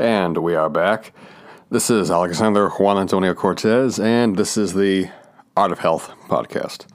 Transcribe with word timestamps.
And 0.00 0.38
we 0.38 0.54
are 0.54 0.70
back. 0.70 1.12
This 1.72 1.90
is 1.90 2.08
Alexander 2.08 2.68
Juan 2.68 2.98
Antonio 2.98 3.34
Cortez, 3.34 3.98
and 3.98 4.36
this 4.36 4.56
is 4.56 4.72
the 4.74 5.10
Art 5.56 5.72
of 5.72 5.80
Health 5.80 6.12
podcast. 6.28 6.86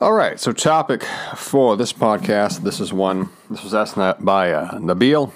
All 0.00 0.12
right, 0.12 0.40
so 0.40 0.50
topic 0.50 1.04
for 1.36 1.76
this 1.76 1.92
podcast. 1.92 2.64
This 2.64 2.80
is 2.80 2.92
one. 2.92 3.28
This 3.48 3.62
was 3.62 3.72
asked 3.72 3.94
by 3.94 4.50
uh, 4.50 4.78
Nabil. 4.80 5.32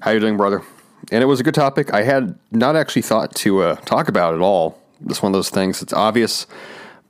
How 0.00 0.12
you 0.12 0.20
doing, 0.20 0.38
brother? 0.38 0.62
And 1.10 1.22
it 1.22 1.26
was 1.26 1.38
a 1.38 1.42
good 1.42 1.54
topic. 1.54 1.92
I 1.92 2.00
had 2.00 2.38
not 2.50 2.76
actually 2.76 3.02
thought 3.02 3.34
to 3.36 3.60
uh, 3.60 3.74
talk 3.84 4.08
about 4.08 4.32
it 4.32 4.36
at 4.38 4.42
all. 4.42 4.80
It's 5.04 5.20
one 5.20 5.32
of 5.32 5.34
those 5.34 5.50
things. 5.50 5.82
It's 5.82 5.92
obvious, 5.92 6.46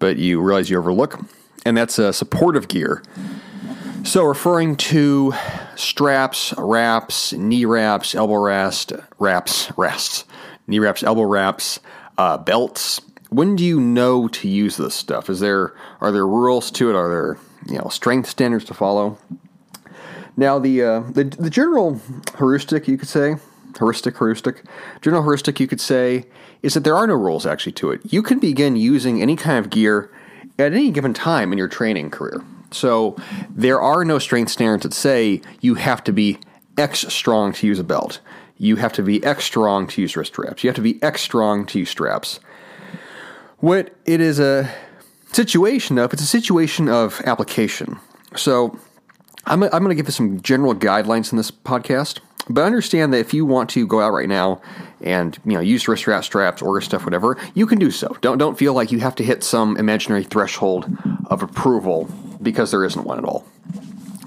but 0.01 0.17
you 0.17 0.41
realize 0.41 0.69
you 0.69 0.79
overlook, 0.79 1.21
and 1.65 1.77
that's 1.77 1.97
uh, 1.97 2.11
supportive 2.11 2.67
gear. 2.67 3.05
So, 4.03 4.25
referring 4.25 4.75
to 4.79 5.33
straps, 5.77 6.55
wraps, 6.57 7.33
knee 7.33 7.65
wraps, 7.65 8.15
elbow 8.15 8.37
rest, 8.37 8.93
wraps, 9.19 9.73
rests, 9.77 10.25
knee 10.67 10.79
wraps, 10.79 11.03
elbow 11.03 11.23
wraps, 11.23 11.81
uh, 12.19 12.39
belts. 12.39 13.01
When 13.31 13.57
do 13.57 13.65
you 13.65 13.81
know 13.81 14.29
to 14.29 14.49
use 14.49 14.77
this 14.77 14.95
stuff? 14.95 15.31
Is 15.31 15.41
there 15.41 15.75
are 16.01 16.13
there 16.13 16.27
rules 16.27 16.71
to 16.73 16.91
it? 16.91 16.97
Are 16.97 17.09
there 17.09 17.39
you 17.67 17.79
know 17.79 17.89
strength 17.89 18.29
standards 18.29 18.65
to 18.67 18.75
follow? 18.75 19.19
Now, 20.37 20.59
the 20.59 20.83
uh, 20.83 21.01
the, 21.01 21.25
the 21.25 21.51
general 21.51 22.01
heuristic, 22.39 22.89
you 22.89 22.97
could 22.97 23.09
say, 23.09 23.37
heuristic, 23.79 24.17
heuristic, 24.17 24.65
general 25.01 25.23
heuristic, 25.23 25.61
you 25.61 25.67
could 25.67 25.81
say, 25.81 26.27
is 26.63 26.75
that 26.75 26.85
there 26.85 26.97
are 26.97 27.07
no 27.07 27.15
rules 27.15 27.45
actually 27.47 27.73
to 27.73 27.91
it. 27.91 28.01
You 28.05 28.23
can 28.23 28.39
begin 28.39 28.77
using 28.77 29.21
any 29.21 29.37
kind 29.37 29.59
of 29.59 29.71
gear 29.71 30.11
at 30.59 30.73
any 30.73 30.91
given 30.91 31.13
time 31.13 31.53
in 31.53 31.59
your 31.59 31.69
training 31.69 32.11
career. 32.11 32.43
So 32.73 33.17
there 33.51 33.81
are 33.81 34.05
no 34.05 34.19
strength 34.19 34.51
standards 34.51 34.83
that 34.83 34.95
say 34.95 35.41
you 35.61 35.75
have 35.75 36.03
to 36.05 36.13
be 36.13 36.39
X 36.77 37.01
strong 37.13 37.53
to 37.55 37.67
use 37.67 37.79
a 37.79 37.85
belt. 37.85 38.21
You 38.57 38.77
have 38.77 38.93
to 38.95 39.03
be 39.03 39.23
X 39.25 39.45
strong 39.45 39.87
to 39.89 40.01
use 40.01 40.17
wrist 40.17 40.33
straps. 40.33 40.63
You 40.63 40.69
have 40.69 40.77
to 40.77 40.83
be 40.83 41.03
X 41.03 41.21
strong 41.21 41.67
to 41.67 41.79
use 41.81 41.91
straps. 41.91 42.41
What 43.59 43.95
it 44.05 44.21
is 44.21 44.41
a 44.41 44.73
situation 45.33 45.99
of, 45.99 46.13
it's 46.13 46.23
a 46.23 46.27
situation 46.27 46.89
of 46.89 47.21
application. 47.25 47.99
So 48.37 48.79
I'm, 49.47 49.63
I'm 49.63 49.71
going 49.71 49.89
to 49.89 49.95
give 49.95 50.07
you 50.07 50.13
some 50.13 50.41
general 50.41 50.75
guidelines 50.75 51.33
in 51.33 51.37
this 51.37 51.51
podcast, 51.51 52.21
but 52.49 52.63
understand 52.63 53.13
that 53.13 53.19
if 53.19 53.35
you 53.35 53.45
want 53.45 53.71
to 53.71 53.87
go 53.87 54.01
out 54.01 54.13
right 54.13 54.29
now 54.29 54.61
and 55.01 55.39
you 55.45 55.53
know 55.53 55.61
use 55.61 55.87
wrist 55.89 56.03
strap 56.03 56.25
straps 56.25 56.63
or 56.63 56.81
stuff, 56.81 57.05
whatever, 57.05 57.37
you 57.55 57.67
can 57.67 57.79
do 57.79 57.91
so. 57.91 58.17
Don't 58.21 58.39
don't 58.39 58.59
feel 58.59 58.75
like 58.75 58.93
you 58.93 59.01
have 59.01 59.15
to 59.17 59.25
hit 59.25 59.43
some 59.43 59.77
imaginary 59.77 60.25
threshold 60.25 60.87
of 61.27 61.43
approval 61.43 62.09
because 62.41 62.71
there 62.71 62.85
isn't 62.85 63.05
one 63.05 63.19
at 63.19 63.25
all. 63.25 63.45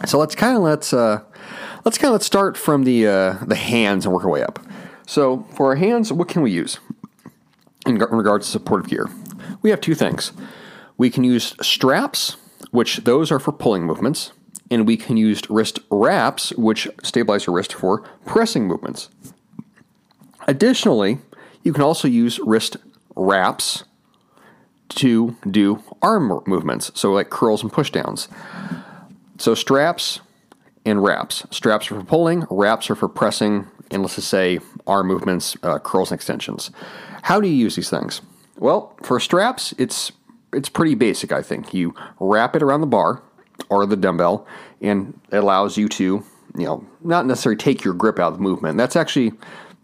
So 0.06 0.18
let's 0.18 0.36
kind 0.36 0.58
of 0.58 0.64
let's 0.64 0.94
uh, 0.94 1.22
let's 1.84 1.98
kind 1.98 2.10
of 2.10 2.14
let's 2.14 2.26
start 2.26 2.58
from 2.58 2.84
the 2.84 3.08
uh, 3.08 3.34
the 3.46 3.56
hands 3.56 4.06
and 4.06 4.14
work 4.14 4.24
our 4.24 4.30
way 4.30 4.44
up. 4.44 4.60
So 5.08 5.46
for 5.56 5.68
our 5.68 5.76
hands, 5.76 6.12
what 6.12 6.28
can 6.28 6.42
we 6.42 6.52
use 6.52 6.80
in 7.86 7.98
regards 7.98 8.48
to 8.48 8.52
supportive 8.52 8.90
gear? 8.90 9.10
We 9.62 9.70
have 9.70 9.82
two 9.82 9.96
things. 9.96 10.32
We 10.98 11.10
can 11.10 11.24
use 11.24 11.56
straps, 11.62 12.38
which 12.72 12.98
those 12.98 13.32
are 13.32 13.40
for 13.40 13.52
pulling 13.52 13.84
movements, 13.84 14.32
and 14.72 14.88
we 14.88 14.98
can 14.98 15.18
use 15.18 15.42
wrist 15.50 15.80
wraps, 15.90 16.52
which 16.54 16.88
stabilize 17.04 17.46
your 17.46 17.56
wrist 17.56 17.74
for 17.74 18.00
pressing 18.26 18.68
movements. 18.68 19.10
Additionally, 20.48 21.20
you 21.64 21.74
can 21.74 21.84
also 21.84 22.08
use 22.08 22.40
wrist 22.40 22.78
wraps 23.16 23.84
to 24.90 25.36
do 25.50 25.82
arm 26.02 26.42
movements, 26.46 26.92
so 26.96 27.12
like 27.12 27.30
curls 27.30 27.64
and 27.64 27.72
pushdowns. 27.72 28.28
So 29.38 29.56
straps 29.56 30.22
and 30.86 31.04
wraps. 31.04 31.46
Straps 31.52 31.92
are 31.92 32.00
for 32.00 32.06
pulling, 32.06 32.46
wraps 32.50 32.90
are 32.90 32.96
for 32.96 33.10
pressing, 33.10 33.68
and 33.92 34.02
let's 34.02 34.16
just 34.16 34.30
say 34.30 34.60
arm 34.88 35.08
movements, 35.08 35.58
uh, 35.64 35.80
curls 35.80 36.12
and 36.12 36.18
extensions. 36.18 36.72
How 37.24 37.42
do 37.42 37.48
you 37.48 37.56
use 37.56 37.76
these 37.76 37.90
things? 37.90 38.22
Well, 38.58 38.96
for 39.04 39.20
straps, 39.20 39.74
it's 39.78 40.12
it's 40.54 40.70
pretty 40.70 40.96
basic. 40.96 41.34
I 41.34 41.42
think 41.42 41.74
you 41.74 41.94
wrap 42.20 42.56
it 42.56 42.64
around 42.64 42.81
the 42.81 42.88
bar 42.88 43.22
or 43.70 43.86
the 43.86 43.96
dumbbell, 43.96 44.48
and 44.82 45.20
it 45.32 45.38
allows 45.38 45.78
you 45.78 45.88
to 45.90 46.24
you 46.58 46.66
know 46.66 46.86
not 47.02 47.26
necessarily 47.26 47.58
take 47.58 47.84
your 47.84 47.94
grip 47.94 48.20
out 48.20 48.32
of 48.32 48.38
the 48.38 48.44
movement. 48.44 48.78
That's 48.78 48.96
actually 48.96 49.34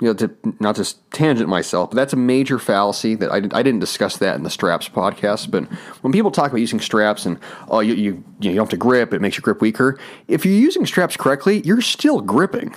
you 0.02 0.08
know, 0.08 0.14
to 0.16 0.36
not 0.60 0.76
just 0.76 1.00
tangent 1.12 1.48
myself, 1.48 1.92
but 1.92 1.96
that's 1.96 2.12
a 2.12 2.18
major 2.18 2.58
fallacy 2.58 3.14
that 3.16 3.32
I, 3.32 3.36
I 3.36 3.62
didn't 3.62 3.80
discuss 3.80 4.18
that 4.18 4.36
in 4.36 4.42
the 4.42 4.50
straps 4.50 4.90
podcast. 4.90 5.52
But 5.52 5.66
when 6.02 6.12
people 6.12 6.32
talk 6.32 6.50
about 6.50 6.60
using 6.60 6.80
straps 6.80 7.28
and 7.28 7.40
oh, 7.70 7.82
you 7.82 7.94
you 7.94 8.24
you, 8.40 8.56
don't 8.56 8.58
have 8.58 8.70
to 8.70 8.78
grip, 8.78 9.14
it 9.14 9.22
makes 9.22 9.38
your 9.38 9.44
grip 9.44 9.62
weaker. 9.62 10.00
If 10.28 10.44
you're 10.44 10.56
using 10.56 10.88
straps 10.88 11.16
correctly, 11.16 11.62
you're 11.62 11.82
still 11.82 12.20
gripping. 12.20 12.76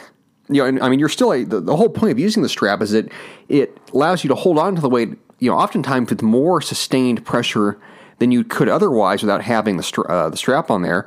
You 0.50 0.70
know, 0.70 0.84
I 0.84 0.90
mean, 0.90 0.98
you're 0.98 1.08
still 1.08 1.32
a, 1.32 1.44
the, 1.44 1.60
the 1.60 1.74
whole 1.74 1.88
point 1.88 2.12
of 2.12 2.18
using 2.18 2.42
the 2.42 2.48
strap 2.50 2.82
is 2.82 2.90
that 2.90 3.10
it 3.48 3.78
allows 3.94 4.22
you 4.22 4.28
to 4.28 4.34
hold 4.34 4.58
on 4.58 4.74
to 4.74 4.82
the 4.82 4.90
weight. 4.90 5.08
You 5.38 5.50
know, 5.50 5.56
oftentimes 5.56 6.10
with 6.10 6.20
more 6.20 6.60
sustained 6.60 7.24
pressure 7.24 7.80
than 8.18 8.30
you 8.30 8.44
could 8.44 8.68
otherwise 8.68 9.22
without 9.22 9.42
having 9.42 9.76
the 9.76 9.82
stra- 9.82 10.06
uh, 10.08 10.28
the 10.30 10.36
strap 10.36 10.70
on 10.70 10.82
there. 10.82 11.06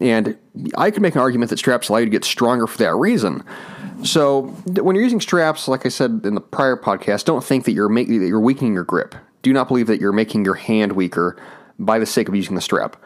And 0.00 0.36
I 0.76 0.90
could 0.90 1.02
make 1.02 1.14
an 1.14 1.20
argument 1.20 1.50
that 1.50 1.58
straps 1.58 1.88
allow 1.88 1.98
you 1.98 2.04
to 2.06 2.10
get 2.10 2.24
stronger 2.24 2.66
for 2.66 2.78
that 2.78 2.94
reason. 2.94 3.42
So 4.04 4.42
when 4.66 4.94
you're 4.94 5.04
using 5.04 5.20
straps, 5.20 5.66
like 5.66 5.84
I 5.84 5.88
said 5.88 6.20
in 6.24 6.34
the 6.34 6.40
prior 6.40 6.76
podcast, 6.76 7.24
don't 7.24 7.42
think 7.42 7.64
that 7.64 7.72
you're 7.72 7.88
making 7.88 8.20
that 8.20 8.28
you're 8.28 8.40
weakening 8.40 8.74
your 8.74 8.84
grip. 8.84 9.14
Do 9.42 9.52
not 9.52 9.68
believe 9.68 9.88
that 9.88 10.00
you're 10.00 10.12
making 10.12 10.44
your 10.44 10.54
hand 10.54 10.92
weaker 10.92 11.36
by 11.78 11.98
the 11.98 12.06
sake 12.06 12.28
of 12.28 12.34
using 12.34 12.54
the 12.54 12.60
strap. 12.60 12.96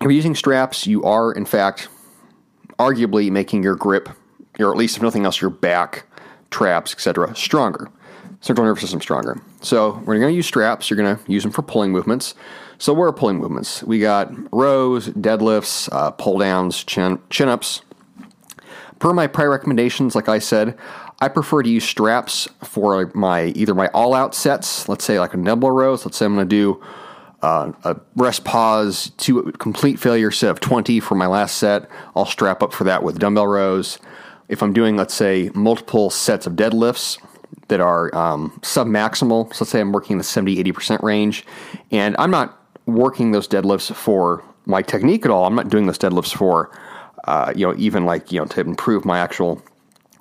If 0.00 0.02
you're 0.02 0.10
using 0.12 0.34
straps, 0.34 0.86
you 0.86 1.04
are 1.04 1.32
in 1.32 1.44
fact 1.44 1.88
arguably 2.78 3.30
making 3.30 3.62
your 3.62 3.76
grip, 3.76 4.08
or 4.58 4.70
at 4.70 4.78
least 4.78 4.96
if 4.96 5.02
nothing 5.02 5.26
else, 5.26 5.40
your 5.40 5.50
back, 5.50 6.06
traps, 6.50 6.92
etc., 6.92 7.34
stronger. 7.36 7.90
Central 8.40 8.66
nervous 8.66 8.82
system 8.82 9.00
stronger. 9.00 9.40
So 9.60 9.96
you're 10.06 10.18
going 10.18 10.32
to 10.32 10.36
use 10.36 10.46
straps, 10.46 10.88
you're 10.88 10.96
going 10.96 11.16
to 11.16 11.32
use 11.32 11.42
them 11.42 11.52
for 11.52 11.62
pulling 11.62 11.92
movements. 11.92 12.34
So 12.78 12.94
where 12.94 13.08
are 13.08 13.12
pulling 13.12 13.38
movements? 13.38 13.82
We 13.82 13.98
got 13.98 14.32
rows, 14.52 15.08
deadlifts, 15.08 15.88
uh, 15.92 16.12
pull 16.12 16.38
downs, 16.38 16.82
chin 16.84 17.20
chin 17.28 17.48
ups 17.48 17.82
Per 19.00 19.14
my 19.14 19.26
prior 19.26 19.50
recommendations, 19.50 20.14
like 20.14 20.28
I 20.28 20.38
said, 20.38 20.78
I 21.20 21.28
prefer 21.28 21.62
to 21.62 21.70
use 21.70 21.84
straps 21.84 22.46
for 22.62 23.10
my 23.14 23.46
either 23.56 23.74
my 23.74 23.88
all 23.88 24.12
out 24.12 24.34
sets, 24.34 24.90
let's 24.90 25.06
say 25.06 25.18
like 25.18 25.32
a 25.32 25.38
double 25.38 25.70
rows. 25.70 26.04
Let's 26.04 26.18
say 26.18 26.26
I'm 26.26 26.34
going 26.34 26.46
to 26.46 26.54
do 26.54 26.82
uh, 27.40 27.72
a 27.84 27.96
rest 28.14 28.44
pause 28.44 29.10
to 29.18 29.52
complete 29.52 29.98
failure 29.98 30.30
set 30.30 30.50
of 30.50 30.60
20 30.60 31.00
for 31.00 31.14
my 31.14 31.26
last 31.26 31.56
set. 31.56 31.88
I'll 32.14 32.26
strap 32.26 32.62
up 32.62 32.74
for 32.74 32.84
that 32.84 33.02
with 33.02 33.18
dumbbell 33.18 33.46
rows. 33.46 33.98
If 34.48 34.62
I'm 34.62 34.74
doing, 34.74 34.98
let's 34.98 35.14
say, 35.14 35.50
multiple 35.54 36.10
sets 36.10 36.46
of 36.46 36.52
deadlifts 36.52 37.18
that 37.68 37.80
are 37.80 38.14
um, 38.14 38.58
sub 38.62 38.86
maximal, 38.86 39.52
so 39.54 39.64
let's 39.64 39.70
say 39.70 39.80
I'm 39.80 39.92
working 39.92 40.14
in 40.14 40.18
the 40.18 40.24
70 40.24 40.62
80% 40.64 41.02
range, 41.02 41.44
and 41.90 42.16
I'm 42.18 42.30
not 42.30 42.58
working 42.86 43.32
those 43.32 43.46
deadlifts 43.46 43.94
for 43.94 44.42
my 44.66 44.82
technique 44.82 45.24
at 45.24 45.30
all. 45.30 45.46
I'm 45.46 45.54
not 45.54 45.68
doing 45.68 45.86
those 45.86 45.98
deadlifts 45.98 46.34
for 46.34 46.70
uh, 47.24 47.52
you 47.54 47.66
know, 47.66 47.74
even 47.76 48.04
like, 48.04 48.32
you 48.32 48.40
know, 48.40 48.46
to 48.46 48.60
improve 48.60 49.04
my 49.04 49.18
actual 49.18 49.62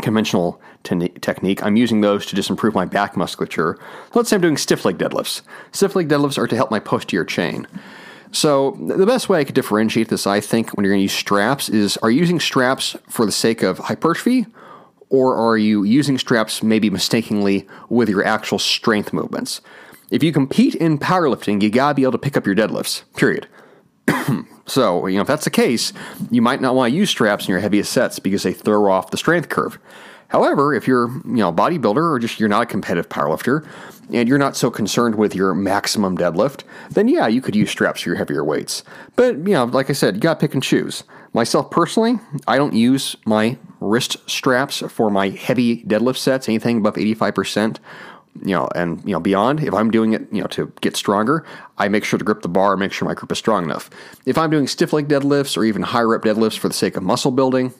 conventional 0.01 0.61
te- 0.83 1.09
technique, 1.21 1.63
I'm 1.63 1.75
using 1.75 2.01
those 2.01 2.25
to 2.27 2.35
just 2.35 2.49
improve 2.49 2.75
my 2.75 2.85
back 2.85 3.17
musculature. 3.17 3.77
Let's 4.13 4.29
say 4.29 4.35
I'm 4.35 4.41
doing 4.41 4.57
stiff 4.57 4.85
leg 4.85 4.97
deadlifts. 4.97 5.41
Stiff 5.71 5.95
leg 5.95 6.07
deadlifts 6.07 6.37
are 6.37 6.47
to 6.47 6.55
help 6.55 6.71
my 6.71 6.79
posterior 6.79 7.25
chain. 7.25 7.67
So 8.31 8.77
the 8.79 9.07
best 9.07 9.27
way 9.27 9.39
I 9.39 9.43
could 9.43 9.55
differentiate 9.55 10.09
this, 10.09 10.27
I 10.27 10.39
think, 10.39 10.75
when 10.77 10.83
you're 10.83 10.93
going 10.93 10.99
to 10.99 11.03
use 11.03 11.13
straps 11.13 11.67
is: 11.67 11.97
are 11.97 12.11
you 12.11 12.19
using 12.19 12.39
straps 12.39 12.95
for 13.07 13.25
the 13.25 13.31
sake 13.31 13.63
of 13.63 13.79
hypertrophy, 13.79 14.45
or 15.09 15.35
are 15.35 15.57
you 15.57 15.83
using 15.83 16.17
straps 16.17 16.61
maybe 16.61 16.89
mistakenly 16.89 17.67
with 17.89 18.09
your 18.09 18.23
actual 18.23 18.59
strength 18.59 19.13
movements? 19.13 19.61
If 20.11 20.23
you 20.23 20.31
compete 20.31 20.75
in 20.75 20.97
powerlifting, 20.97 21.61
you 21.61 21.69
gotta 21.69 21.95
be 21.95 22.03
able 22.03 22.13
to 22.13 22.17
pick 22.17 22.37
up 22.37 22.45
your 22.45 22.55
deadlifts. 22.55 23.03
Period. 23.15 23.47
So, 24.69 25.07
you 25.07 25.15
know, 25.15 25.21
if 25.21 25.27
that's 25.27 25.45
the 25.45 25.49
case, 25.49 25.93
you 26.29 26.41
might 26.41 26.61
not 26.61 26.75
want 26.75 26.91
to 26.91 26.97
use 26.97 27.09
straps 27.09 27.45
in 27.45 27.51
your 27.51 27.59
heaviest 27.59 27.91
sets 27.91 28.19
because 28.19 28.43
they 28.43 28.53
throw 28.53 28.91
off 28.91 29.11
the 29.11 29.17
strength 29.17 29.49
curve. 29.49 29.79
However, 30.27 30.75
if 30.75 30.87
you're, 30.87 31.09
you 31.25 31.37
know, 31.37 31.49
a 31.49 31.53
bodybuilder 31.53 32.11
or 32.11 32.19
just 32.19 32.39
you're 32.39 32.49
not 32.49 32.63
a 32.63 32.65
competitive 32.67 33.09
powerlifter 33.09 33.67
and 34.13 34.29
you're 34.29 34.37
not 34.37 34.55
so 34.55 34.69
concerned 34.69 35.15
with 35.15 35.33
your 35.33 35.55
maximum 35.55 36.15
deadlift, 36.15 36.61
then 36.91 37.07
yeah, 37.07 37.25
you 37.25 37.41
could 37.41 37.55
use 37.55 37.71
straps 37.71 38.01
for 38.01 38.09
your 38.09 38.17
heavier 38.17 38.43
weights. 38.43 38.83
But, 39.15 39.37
you 39.37 39.53
know, 39.53 39.65
like 39.65 39.89
I 39.89 39.93
said, 39.93 40.15
you 40.15 40.21
got 40.21 40.39
to 40.39 40.39
pick 40.39 40.53
and 40.53 40.61
choose. 40.61 41.03
Myself 41.33 41.71
personally, 41.71 42.19
I 42.47 42.57
don't 42.57 42.75
use 42.75 43.15
my 43.25 43.57
wrist 43.79 44.17
straps 44.29 44.79
for 44.89 45.09
my 45.09 45.29
heavy 45.29 45.83
deadlift 45.83 46.17
sets, 46.17 46.47
anything 46.47 46.77
above 46.77 46.95
85% 46.95 47.79
you 48.43 48.55
know, 48.55 48.69
and 48.75 49.01
you 49.05 49.11
know, 49.11 49.19
beyond. 49.19 49.61
If 49.61 49.73
I'm 49.73 49.91
doing 49.91 50.13
it, 50.13 50.27
you 50.31 50.41
know, 50.41 50.47
to 50.47 50.71
get 50.81 50.95
stronger, 50.95 51.45
I 51.77 51.87
make 51.89 52.03
sure 52.03 52.17
to 52.17 52.25
grip 52.25 52.41
the 52.41 52.49
bar, 52.49 52.77
make 52.77 52.91
sure 52.91 53.07
my 53.07 53.13
grip 53.13 53.31
is 53.31 53.37
strong 53.37 53.63
enough. 53.63 53.89
If 54.25 54.37
I'm 54.37 54.49
doing 54.49 54.67
stiff 54.67 54.93
leg 54.93 55.07
deadlifts 55.07 55.57
or 55.57 55.65
even 55.65 55.81
high 55.81 56.01
rep 56.01 56.21
deadlifts 56.21 56.57
for 56.57 56.67
the 56.67 56.73
sake 56.73 56.95
of 56.95 57.03
muscle 57.03 57.31
building, 57.31 57.73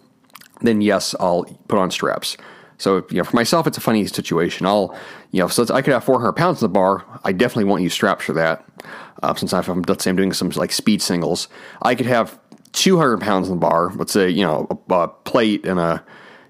then 0.61 0.81
yes, 0.81 1.15
I'll 1.19 1.45
put 1.67 1.79
on 1.79 1.91
straps. 1.91 2.35
So 2.77 3.05
you 3.09 3.17
know, 3.17 3.23
for 3.23 3.35
myself, 3.35 3.67
it's 3.67 3.77
a 3.77 3.81
funny 3.81 4.05
situation. 4.07 4.65
I'll, 4.65 4.97
you 5.31 5.39
know, 5.39 5.47
so 5.47 5.65
I 5.73 5.81
could 5.81 5.93
have 5.93 6.03
400 6.03 6.33
pounds 6.33 6.61
in 6.61 6.65
the 6.65 6.73
bar. 6.73 7.05
I 7.23 7.31
definitely 7.31 7.65
won't 7.65 7.83
use 7.83 7.93
straps 7.93 8.25
for 8.25 8.33
that. 8.33 8.65
Uh, 9.21 9.35
since 9.35 9.53
I'm, 9.53 9.81
let's 9.83 10.03
say 10.03 10.09
I'm 10.09 10.15
doing 10.15 10.31
some 10.31 10.49
like 10.51 10.71
speed 10.71 11.01
singles, 11.01 11.49
I 11.81 11.93
could 11.93 12.05
have 12.05 12.39
200 12.74 13.19
pounds 13.19 13.48
in 13.48 13.56
the 13.56 13.60
bar. 13.60 13.92
Let's 13.95 14.13
say 14.13 14.30
you 14.30 14.45
know 14.45 14.68
a, 14.89 14.94
a 14.94 15.07
plate 15.07 15.66
and 15.66 15.80
a 15.80 16.04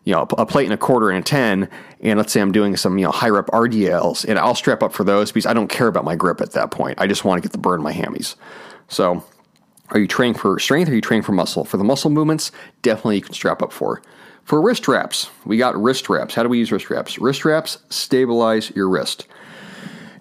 you 0.10 0.16
know, 0.16 0.26
a 0.40 0.46
plate 0.46 0.64
and 0.64 0.74
a 0.74 0.78
quarter 0.78 1.12
and 1.12 1.20
a 1.20 1.24
10, 1.24 1.70
and 2.02 2.18
let's 2.18 2.34
say 2.34 2.42
I'm 2.42 2.52
doing 2.52 2.76
some, 2.78 2.98
you 2.98 3.06
know, 3.06 3.12
high 3.12 3.30
rep 3.30 3.46
RDLs, 3.48 4.26
and 4.28 4.40
I'll 4.40 4.56
strap 4.56 4.82
up 4.82 4.92
for 4.92 5.04
those 5.04 5.32
because 5.32 5.46
I 5.46 5.54
don't 5.54 5.68
care 5.68 5.86
about 5.86 6.04
my 6.04 6.16
grip 6.16 6.42
at 6.42 6.54
that 6.54 6.72
point. 6.72 7.00
I 7.00 7.06
just 7.06 7.26
want 7.26 7.38
to 7.40 7.48
get 7.48 7.52
the 7.52 7.60
burn 7.60 7.82
in 7.82 7.84
my 7.84 7.94
hammies. 7.94 8.34
So, 8.88 9.24
are 9.90 10.00
you 10.00 10.08
training 10.08 10.40
for 10.40 10.58
strength 10.58 10.88
or 10.88 10.94
are 10.94 10.96
you 10.96 11.02
training 11.02 11.24
for 11.24 11.34
muscle? 11.34 11.64
For 11.64 11.78
the 11.78 11.84
muscle 11.84 12.10
movements, 12.10 12.52
definitely 12.82 13.18
you 13.18 13.22
can 13.22 13.36
strap 13.36 13.62
up 13.62 13.72
for. 13.72 14.02
For 14.46 14.60
wrist 14.60 14.88
wraps, 14.88 15.30
we 15.46 15.58
got 15.58 15.80
wrist 15.80 16.10
wraps. 16.10 16.34
How 16.34 16.42
do 16.42 16.50
we 16.50 16.58
use 16.58 16.72
wrist 16.72 16.90
wraps? 16.90 17.20
Wrist 17.20 17.46
wraps 17.46 17.78
stabilize 17.90 18.72
your 18.72 18.90
wrist. 18.90 19.28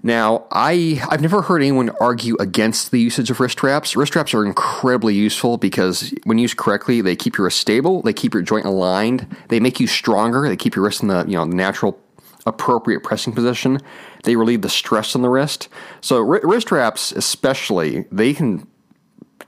Now, 0.02 0.46
I, 0.52 1.02
I've 1.10 1.20
never 1.20 1.42
heard 1.42 1.60
anyone 1.60 1.90
argue 2.00 2.36
against 2.38 2.90
the 2.90 3.00
usage 3.00 3.30
of 3.30 3.40
wrist 3.40 3.62
wraps. 3.62 3.96
Wrist 3.96 4.14
wraps 4.14 4.32
are 4.32 4.44
incredibly 4.44 5.14
useful 5.14 5.58
because 5.58 6.14
when 6.24 6.38
used 6.38 6.56
correctly, 6.56 7.00
they 7.00 7.16
keep 7.16 7.36
your 7.36 7.46
wrist 7.46 7.60
stable, 7.60 8.02
they 8.02 8.12
keep 8.12 8.32
your 8.32 8.42
joint 8.42 8.66
aligned, 8.66 9.36
they 9.48 9.58
make 9.60 9.80
you 9.80 9.86
stronger, 9.86 10.48
they 10.48 10.56
keep 10.56 10.76
your 10.76 10.84
wrist 10.84 11.02
in 11.02 11.08
the 11.08 11.24
you 11.26 11.36
know 11.36 11.44
natural 11.44 11.98
appropriate 12.46 13.02
pressing 13.02 13.32
position. 13.32 13.78
They 14.24 14.36
relieve 14.36 14.62
the 14.62 14.68
stress 14.68 15.14
on 15.14 15.22
the 15.22 15.28
wrist. 15.28 15.68
So 16.00 16.20
wrist 16.20 16.70
wraps, 16.72 17.12
especially, 17.12 18.04
they 18.10 18.34
can. 18.34 18.66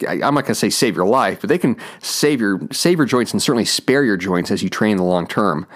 I'm 0.08 0.20
not 0.20 0.32
going 0.32 0.47
to 0.47 0.55
say 0.55 0.70
save 0.70 0.97
your 0.97 1.06
life, 1.06 1.43
but 1.43 1.49
they 1.49 1.58
can 1.58 1.76
save 2.00 2.41
your 2.41 2.61
save 2.73 2.99
your 2.99 3.06
joints 3.06 3.32
and 3.32 3.43
certainly 3.43 3.67
spare 3.67 4.02
your 4.02 4.17
joints 4.17 4.50
as 4.50 4.62
you 4.62 4.70
train 4.70 4.93
in 4.93 4.97
the 4.97 5.05
long 5.05 5.26
term. 5.26 5.67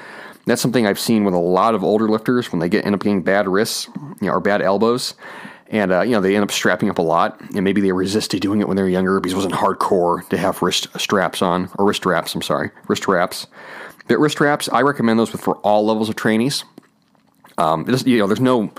That's 0.46 0.60
something 0.60 0.86
I've 0.86 0.98
seen 0.98 1.24
with 1.24 1.34
a 1.34 1.38
lot 1.38 1.74
of 1.74 1.82
older 1.82 2.08
lifters 2.08 2.52
when 2.52 2.60
they 2.60 2.68
get 2.68 2.84
end 2.84 2.94
up 2.94 3.02
getting 3.02 3.22
bad 3.22 3.48
wrists, 3.48 3.88
you 4.20 4.28
know, 4.28 4.32
or 4.32 4.40
bad 4.40 4.60
elbows, 4.60 5.14
and 5.68 5.92
uh, 5.92 6.02
you 6.02 6.12
know 6.12 6.20
they 6.20 6.34
end 6.34 6.42
up 6.42 6.50
strapping 6.50 6.90
up 6.90 6.98
a 6.98 7.02
lot, 7.02 7.40
and 7.54 7.64
maybe 7.64 7.80
they 7.80 7.92
resisted 7.92 8.40
doing 8.40 8.60
it 8.60 8.68
when 8.68 8.76
they 8.76 8.82
were 8.82 8.88
younger 8.88 9.20
because 9.20 9.32
it 9.32 9.36
wasn't 9.36 9.54
hardcore 9.54 10.28
to 10.28 10.36
have 10.36 10.60
wrist 10.60 10.88
straps 10.98 11.40
on 11.40 11.70
or 11.78 11.86
wrist 11.86 12.04
wraps. 12.04 12.34
I'm 12.34 12.42
sorry, 12.42 12.70
wrist 12.88 13.08
wraps. 13.08 13.46
But 14.06 14.18
wrist 14.18 14.38
wraps, 14.40 14.68
I 14.68 14.82
recommend 14.82 15.18
those 15.18 15.30
for 15.30 15.56
all 15.58 15.86
levels 15.86 16.10
of 16.10 16.16
trainees. 16.16 16.64
Um, 17.56 17.86
you 18.04 18.18
know, 18.18 18.26
there's 18.26 18.40
no 18.40 18.70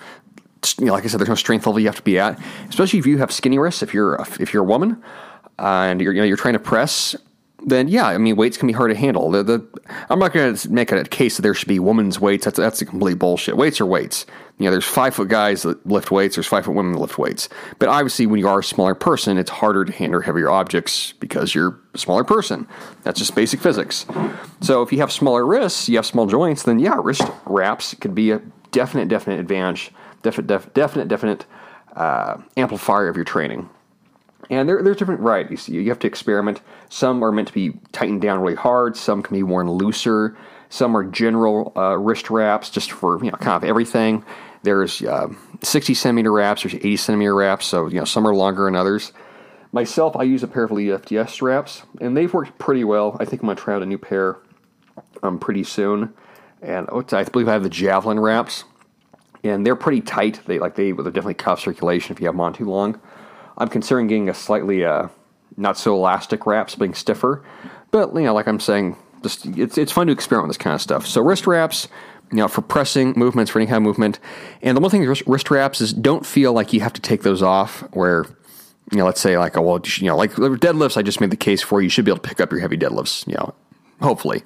you 0.79 0.85
know, 0.85 0.93
like 0.93 1.03
I 1.03 1.07
said, 1.07 1.19
there's 1.19 1.29
no 1.29 1.35
strength 1.35 1.65
level 1.65 1.79
you 1.79 1.87
have 1.87 1.95
to 1.95 2.01
be 2.01 2.19
at, 2.19 2.39
especially 2.69 2.99
if 2.99 3.05
you 3.05 3.17
have 3.17 3.31
skinny 3.31 3.59
wrists. 3.59 3.83
If 3.83 3.93
you're 3.93 4.15
if 4.39 4.53
you're 4.53 4.63
a 4.63 4.67
woman 4.67 5.01
uh, 5.59 5.87
and 5.89 6.01
you're 6.01 6.13
you 6.13 6.21
know 6.21 6.25
you're 6.25 6.37
trying 6.37 6.53
to 6.53 6.59
press 6.59 7.15
then 7.65 7.87
yeah, 7.87 8.05
I 8.05 8.17
mean 8.17 8.35
weights 8.35 8.57
can 8.57 8.67
be 8.67 8.73
hard 8.73 8.91
to 8.91 8.95
handle. 8.95 9.31
The, 9.31 9.43
the 9.43 9.67
I'm 10.09 10.19
not 10.19 10.33
going 10.33 10.55
to 10.55 10.71
make 10.71 10.91
a 10.91 11.03
case 11.03 11.35
that 11.35 11.41
there 11.41 11.53
should 11.53 11.67
be 11.67 11.79
women's 11.79 12.19
weights. 12.19 12.45
That's 12.45 12.57
that's 12.57 12.81
a 12.81 12.85
complete 12.85 13.17
bullshit. 13.17 13.57
Weights 13.57 13.81
are 13.81 13.85
weights. 13.85 14.25
You 14.59 14.65
know, 14.65 14.71
there's 14.71 14.85
five 14.85 15.15
foot 15.15 15.27
guys 15.27 15.63
that 15.63 15.85
lift 15.85 16.11
weights. 16.11 16.35
There's 16.35 16.47
five 16.47 16.65
foot 16.65 16.75
women 16.75 16.93
that 16.93 16.99
lift 16.99 17.17
weights. 17.17 17.49
But 17.79 17.89
obviously, 17.89 18.27
when 18.27 18.39
you 18.39 18.47
are 18.47 18.59
a 18.59 18.63
smaller 18.63 18.95
person, 18.95 19.37
it's 19.37 19.49
harder 19.49 19.83
to 19.83 19.91
handle 19.91 20.21
heavier 20.21 20.49
objects 20.49 21.13
because 21.13 21.53
you're 21.53 21.79
a 21.93 21.97
smaller 21.97 22.23
person. 22.23 22.67
That's 23.03 23.19
just 23.19 23.35
basic 23.35 23.59
physics. 23.59 24.05
So 24.61 24.81
if 24.83 24.91
you 24.93 24.99
have 24.99 25.11
smaller 25.11 25.45
wrists, 25.45 25.89
you 25.89 25.97
have 25.97 26.05
small 26.05 26.27
joints, 26.27 26.63
then 26.63 26.79
yeah, 26.79 26.99
wrist 27.01 27.23
wraps 27.45 27.95
could 27.95 28.15
be 28.15 28.31
a 28.31 28.41
definite, 28.71 29.07
definite 29.07 29.39
advantage. 29.39 29.91
Definite, 30.21 30.47
def, 30.47 30.73
definite, 30.73 31.07
definite 31.07 31.45
uh, 31.95 32.37
amplifier 32.57 33.07
of 33.07 33.15
your 33.15 33.25
training. 33.25 33.69
And 34.49 34.69
there, 34.69 34.81
there's 34.83 34.97
different 34.97 35.21
varieties. 35.21 35.67
You 35.67 35.89
have 35.89 35.99
to 35.99 36.07
experiment. 36.07 36.61
Some 36.89 37.23
are 37.23 37.31
meant 37.31 37.47
to 37.47 37.53
be 37.53 37.73
tightened 37.91 38.21
down 38.21 38.39
really 38.39 38.55
hard. 38.55 38.95
Some 38.95 39.23
can 39.23 39.35
be 39.35 39.43
worn 39.43 39.69
looser. 39.69 40.37
Some 40.69 40.95
are 40.95 41.03
general 41.03 41.73
uh, 41.75 41.97
wrist 41.97 42.29
wraps, 42.29 42.69
just 42.69 42.91
for 42.91 43.23
you 43.23 43.31
know 43.31 43.37
kind 43.37 43.63
of 43.63 43.63
everything. 43.63 44.23
There's 44.63 45.01
uh, 45.01 45.27
60 45.61 45.93
centimeter 45.93 46.31
wraps. 46.31 46.63
There's 46.63 46.75
80 46.75 46.97
centimeter 46.97 47.35
wraps. 47.35 47.65
So 47.65 47.87
you 47.87 47.99
know 47.99 48.05
some 48.05 48.27
are 48.27 48.35
longer 48.35 48.65
than 48.65 48.75
others. 48.75 49.13
Myself, 49.71 50.15
I 50.15 50.23
use 50.23 50.41
a 50.41 50.47
pair 50.47 50.63
of 50.63 50.71
Elite 50.71 50.89
FTS 50.89 51.29
straps, 51.29 51.83
and 51.99 52.15
they've 52.15 52.33
worked 52.33 52.57
pretty 52.57 52.83
well. 52.83 53.17
I 53.19 53.25
think 53.25 53.41
I'm 53.41 53.47
gonna 53.47 53.59
try 53.59 53.75
out 53.75 53.83
a 53.83 53.85
new 53.85 53.97
pair 53.97 54.37
um, 55.23 55.39
pretty 55.39 55.63
soon. 55.63 56.13
And 56.61 56.87
I 56.89 57.23
believe 57.23 57.47
I 57.47 57.53
have 57.53 57.63
the 57.63 57.69
Javelin 57.69 58.19
wraps, 58.19 58.63
and 59.43 59.65
they're 59.65 59.75
pretty 59.75 60.01
tight. 60.01 60.41
They 60.45 60.59
like 60.59 60.75
they, 60.75 60.91
they 60.91 61.03
definitely 61.03 61.35
cuff 61.35 61.59
circulation 61.59 62.13
if 62.13 62.19
you 62.19 62.27
have 62.27 62.33
them 62.33 62.41
on 62.41 62.53
too 62.53 62.65
long. 62.65 62.99
I'm 63.57 63.69
considering 63.69 64.07
getting 64.07 64.29
a 64.29 64.33
slightly 64.33 64.85
uh, 64.85 65.07
not 65.57 65.77
so 65.77 65.95
elastic 65.95 66.45
wraps, 66.45 66.75
being 66.75 66.93
stiffer. 66.93 67.43
But 67.91 68.13
you 68.13 68.21
know, 68.21 68.33
like 68.33 68.47
I'm 68.47 68.59
saying, 68.59 68.97
just 69.23 69.45
it's 69.45 69.77
it's 69.77 69.91
fun 69.91 70.07
to 70.07 70.13
experiment 70.13 70.49
with 70.49 70.57
this 70.57 70.63
kind 70.63 70.73
of 70.73 70.81
stuff. 70.81 71.07
So 71.07 71.21
wrist 71.21 71.47
wraps, 71.47 71.87
you 72.31 72.37
know, 72.37 72.47
for 72.47 72.61
pressing 72.61 73.13
movements, 73.15 73.51
for 73.51 73.59
any 73.59 73.67
kind 73.67 73.77
of 73.77 73.83
movement. 73.83 74.19
And 74.61 74.75
the 74.75 74.81
one 74.81 74.91
thing 74.91 75.07
with 75.07 75.25
wrist 75.27 75.49
wraps 75.49 75.81
is 75.81 75.93
don't 75.93 76.25
feel 76.25 76.53
like 76.53 76.73
you 76.73 76.81
have 76.81 76.93
to 76.93 77.01
take 77.01 77.23
those 77.23 77.41
off. 77.41 77.81
Where 77.93 78.25
you 78.91 78.97
know, 78.97 79.05
let's 79.05 79.21
say 79.21 79.37
like, 79.37 79.55
well, 79.55 79.81
you 79.97 80.07
know, 80.07 80.17
like 80.17 80.31
deadlifts. 80.33 80.97
I 80.97 81.01
just 81.01 81.21
made 81.21 81.31
the 81.31 81.37
case 81.37 81.61
for 81.61 81.81
you 81.81 81.89
should 81.89 82.05
be 82.05 82.11
able 82.11 82.21
to 82.21 82.27
pick 82.27 82.39
up 82.39 82.51
your 82.51 82.61
heavy 82.61 82.77
deadlifts. 82.77 83.25
You 83.27 83.35
know, 83.35 83.53
hopefully. 84.01 84.43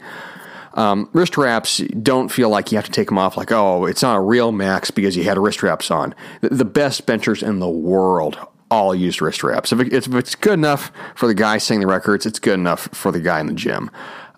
Um, 0.75 1.09
wrist 1.13 1.35
wraps 1.35 1.79
don't 1.79 2.29
feel 2.29 2.49
like 2.49 2.71
you 2.71 2.77
have 2.77 2.85
to 2.85 2.91
take 2.91 3.07
them 3.07 3.17
off 3.17 3.35
like, 3.35 3.51
oh, 3.51 3.85
it's 3.85 4.03
not 4.03 4.15
a 4.15 4.21
real 4.21 4.51
max 4.51 4.91
because 4.91 5.17
you 5.17 5.23
had 5.23 5.37
wrist 5.39 5.63
wraps 5.63 5.89
on. 5.89 6.13
The 6.41 6.63
best 6.63 7.07
benchers 7.07 7.41
in 7.41 7.59
the 7.59 7.67
world 7.67 8.37
all 8.71 8.93
use 8.93 9.21
wrist 9.21 9.43
wraps. 9.43 9.71
If, 9.71 9.79
it, 9.79 9.93
if 9.93 10.13
it's 10.13 10.35
good 10.35 10.53
enough 10.53 10.91
for 11.15 11.27
the 11.27 11.33
guy 11.33 11.57
setting 11.57 11.81
the 11.81 11.87
records, 11.87 12.25
it's 12.25 12.39
good 12.39 12.53
enough 12.53 12.89
for 12.93 13.11
the 13.11 13.19
guy 13.19 13.39
in 13.39 13.47
the 13.47 13.53
gym. 13.53 13.89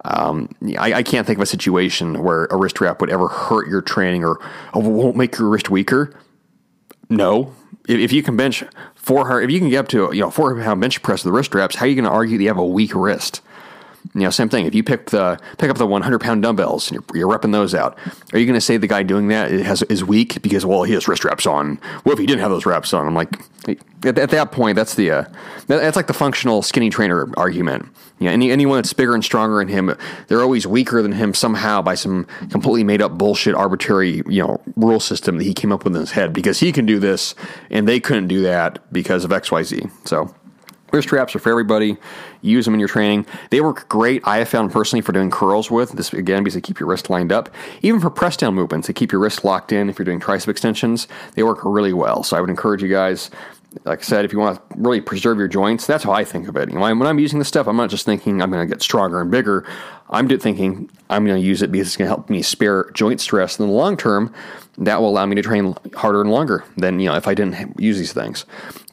Um, 0.03 0.49
I, 0.79 0.93
I, 0.93 1.03
can't 1.03 1.27
think 1.27 1.37
of 1.37 1.43
a 1.43 1.47
situation 1.47 2.23
where 2.23 2.45
a 2.45 2.57
wrist 2.57 2.81
wrap 2.81 3.01
would 3.01 3.11
ever 3.11 3.27
hurt 3.27 3.67
your 3.67 3.83
training 3.83 4.25
or 4.25 4.39
won't 4.73 5.15
make 5.15 5.37
your 5.37 5.47
wrist 5.47 5.69
weaker. 5.69 6.11
No, 7.07 7.53
if, 7.87 7.99
if 7.99 8.11
you 8.11 8.23
can 8.23 8.35
bench 8.35 8.63
four 8.95 9.27
hundred, 9.27 9.43
if 9.43 9.51
you 9.51 9.59
can 9.59 9.69
get 9.69 9.77
up 9.77 9.87
to 9.89 10.09
you 10.11 10.21
know 10.21 10.31
four 10.31 10.49
hundred 10.49 10.63
pound 10.63 10.81
bench 10.81 11.03
press 11.03 11.23
with 11.23 11.31
the 11.31 11.37
wrist 11.37 11.53
wraps, 11.53 11.75
how 11.75 11.85
are 11.85 11.87
you 11.87 11.95
going 11.95 12.05
to 12.05 12.11
argue 12.11 12.37
that 12.37 12.43
you 12.43 12.49
have 12.49 12.57
a 12.57 12.65
weak 12.65 12.95
wrist? 12.95 13.41
You 14.13 14.21
know, 14.21 14.29
same 14.29 14.49
thing. 14.49 14.65
If 14.65 14.75
you 14.75 14.83
pick 14.83 15.11
the 15.11 15.39
pick 15.57 15.69
up 15.69 15.77
the 15.77 15.87
100 15.87 16.19
pound 16.19 16.43
dumbbells 16.43 16.91
and 16.91 17.01
you're, 17.13 17.19
you're 17.19 17.29
repping 17.29 17.51
those 17.51 17.73
out, 17.73 17.97
are 18.33 18.39
you 18.39 18.45
going 18.45 18.57
to 18.57 18.61
say 18.61 18.77
the 18.77 18.87
guy 18.87 19.03
doing 19.03 19.29
that 19.29 19.51
has 19.51 19.83
is 19.83 20.03
weak 20.03 20.41
because 20.41 20.65
well 20.65 20.83
he 20.83 20.93
has 20.93 21.07
wrist 21.07 21.23
wraps 21.23 21.45
on? 21.45 21.77
What 22.03 22.13
if 22.13 22.19
he 22.19 22.25
didn't 22.25 22.41
have 22.41 22.51
those 22.51 22.65
wraps 22.65 22.93
on? 22.93 23.07
I'm 23.07 23.15
like, 23.15 23.39
at, 24.03 24.17
at 24.17 24.29
that 24.31 24.51
point, 24.51 24.75
that's 24.75 24.95
the 24.95 25.11
uh, 25.11 25.23
that's 25.67 25.95
like 25.95 26.07
the 26.07 26.13
functional 26.13 26.61
skinny 26.61 26.89
trainer 26.89 27.29
argument. 27.37 27.87
You 28.19 28.27
know, 28.27 28.33
any, 28.33 28.51
anyone 28.51 28.77
that's 28.77 28.93
bigger 28.93 29.15
and 29.15 29.23
stronger 29.23 29.59
than 29.59 29.67
him, 29.67 29.95
they're 30.27 30.41
always 30.41 30.67
weaker 30.67 31.01
than 31.01 31.13
him 31.13 31.33
somehow 31.33 31.81
by 31.81 31.95
some 31.95 32.25
completely 32.49 32.83
made 32.83 33.01
up 33.01 33.17
bullshit 33.17 33.55
arbitrary 33.55 34.23
you 34.27 34.43
know 34.43 34.61
rule 34.75 34.99
system 34.99 35.37
that 35.37 35.43
he 35.43 35.53
came 35.53 35.71
up 35.71 35.83
with 35.83 35.95
in 35.95 35.99
his 35.99 36.11
head 36.11 36.33
because 36.33 36.59
he 36.59 36.71
can 36.71 36.85
do 36.85 36.99
this 36.99 37.33
and 37.69 37.87
they 37.87 37.99
couldn't 37.99 38.27
do 38.27 38.41
that 38.41 38.79
because 38.91 39.23
of 39.23 39.31
X 39.31 39.51
Y 39.51 39.63
Z. 39.63 39.83
So 40.05 40.33
Wrist 40.91 41.07
straps 41.07 41.35
are 41.35 41.39
for 41.39 41.49
everybody. 41.49 41.97
Use 42.41 42.65
them 42.65 42.73
in 42.73 42.79
your 42.79 42.89
training. 42.89 43.25
They 43.49 43.61
work 43.61 43.87
great. 43.87 44.21
I 44.25 44.37
have 44.37 44.49
found 44.49 44.71
personally 44.71 45.01
for 45.01 45.11
doing 45.11 45.31
curls 45.31 45.71
with 45.71 45.91
this 45.93 46.11
again 46.13 46.43
because 46.43 46.55
they 46.55 46.61
keep 46.61 46.79
your 46.79 46.89
wrist 46.89 47.09
lined 47.09 47.31
up. 47.31 47.49
Even 47.81 48.01
for 48.01 48.09
press 48.09 48.35
down 48.35 48.55
movements, 48.55 48.87
they 48.87 48.93
keep 48.93 49.11
your 49.11 49.21
wrist 49.21 49.45
locked 49.45 49.71
in. 49.71 49.89
If 49.89 49.97
you're 49.97 50.05
doing 50.05 50.19
tricep 50.19 50.49
extensions, 50.49 51.07
they 51.35 51.43
work 51.43 51.59
really 51.63 51.93
well. 51.93 52.23
So 52.23 52.35
I 52.35 52.41
would 52.41 52.49
encourage 52.49 52.81
you 52.81 52.89
guys. 52.89 53.29
Like 53.85 53.99
I 53.99 54.01
said, 54.01 54.25
if 54.25 54.33
you 54.33 54.39
want 54.39 54.57
to 54.57 54.77
really 54.77 54.99
preserve 54.99 55.37
your 55.37 55.47
joints, 55.47 55.87
that's 55.87 56.03
how 56.03 56.11
I 56.11 56.25
think 56.25 56.49
of 56.49 56.57
it. 56.57 56.67
You 56.67 56.75
know, 56.75 56.81
when 56.81 57.07
I'm 57.07 57.19
using 57.19 57.39
this 57.39 57.47
stuff, 57.47 57.67
I'm 57.67 57.77
not 57.77 57.89
just 57.89 58.05
thinking 58.05 58.41
I'm 58.41 58.51
going 58.51 58.67
to 58.67 58.71
get 58.71 58.81
stronger 58.81 59.21
and 59.21 59.31
bigger. 59.31 59.65
I'm 60.09 60.27
thinking 60.27 60.89
I'm 61.09 61.25
going 61.25 61.39
to 61.39 61.47
use 61.47 61.61
it 61.61 61.71
because 61.71 61.87
it's 61.87 61.95
going 61.95 62.09
to 62.09 62.13
help 62.13 62.29
me 62.29 62.41
spare 62.41 62.89
joint 62.93 63.21
stress 63.21 63.57
in 63.57 63.67
the 63.67 63.71
long 63.71 63.95
term. 63.95 64.33
That 64.77 64.99
will 64.99 65.07
allow 65.07 65.25
me 65.25 65.35
to 65.35 65.41
train 65.41 65.73
harder 65.95 66.19
and 66.19 66.29
longer 66.29 66.65
than 66.75 66.99
you 66.99 67.07
know 67.07 67.15
if 67.15 67.29
I 67.29 67.33
didn't 67.33 67.79
use 67.79 67.97
these 67.97 68.11
things. 68.11 68.45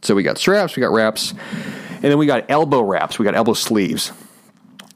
So 0.03 0.15
we 0.15 0.23
got 0.23 0.39
straps, 0.39 0.77
we 0.77 0.81
got 0.81 0.93
wraps. 0.93 1.35
And 2.01 2.05
then 2.05 2.19
we 2.19 2.27
got 2.27 2.49
elbow 2.49 2.81
wraps, 2.81 3.19
we 3.19 3.25
got 3.25 3.35
elbow 3.35 3.55
sleeves. 3.55 4.13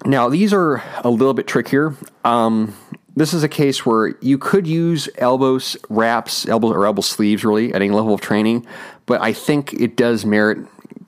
Now, 0.04 0.28
these 0.28 0.52
are 0.52 0.82
a 1.04 1.11
little 1.11 1.35
bit 1.35 1.47
trickier. 1.47 1.94
Um, 2.25 2.76
this 3.14 3.35
is 3.35 3.42
a 3.42 3.49
case 3.49 3.85
where 3.85 4.14
you 4.21 4.38
could 4.38 4.66
use 4.66 5.09
elbows 5.16 5.76
wraps, 5.88 6.47
elbow 6.49 6.73
or 6.73 6.87
elbow 6.87 7.02
sleeves, 7.02 7.44
really 7.44 7.71
at 7.71 7.82
any 7.82 7.90
level 7.90 8.14
of 8.14 8.21
training, 8.21 8.66
but 9.06 9.21
I 9.21 9.32
think 9.32 9.75
it 9.75 9.97
does 9.97 10.25
merit, 10.25 10.59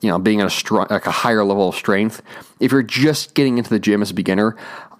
you 0.01 0.09
know, 0.09 0.19
being 0.19 0.41
a 0.41 0.49
strong, 0.49 0.87
like 0.89 1.07
a 1.07 1.11
higher 1.11 1.43
level 1.43 1.69
of 1.69 1.75
strength. 1.75 2.21
If 2.59 2.71
you're 2.71 2.83
just 2.83 3.33
getting 3.33 3.57
into 3.57 3.69
the 3.69 3.79
gym 3.79 4.01
as 4.01 4.11
a 4.11 4.13
beginner, 4.13 4.55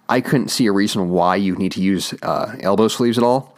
I 0.08 0.20
couldn't 0.20 0.48
see 0.48 0.66
a 0.66 0.72
reason 0.72 1.10
why 1.10 1.36
you 1.36 1.54
need 1.56 1.72
to 1.72 1.80
use 1.80 2.14
uh, 2.22 2.56
elbow 2.60 2.88
sleeves 2.88 3.18
at 3.18 3.24
all. 3.24 3.55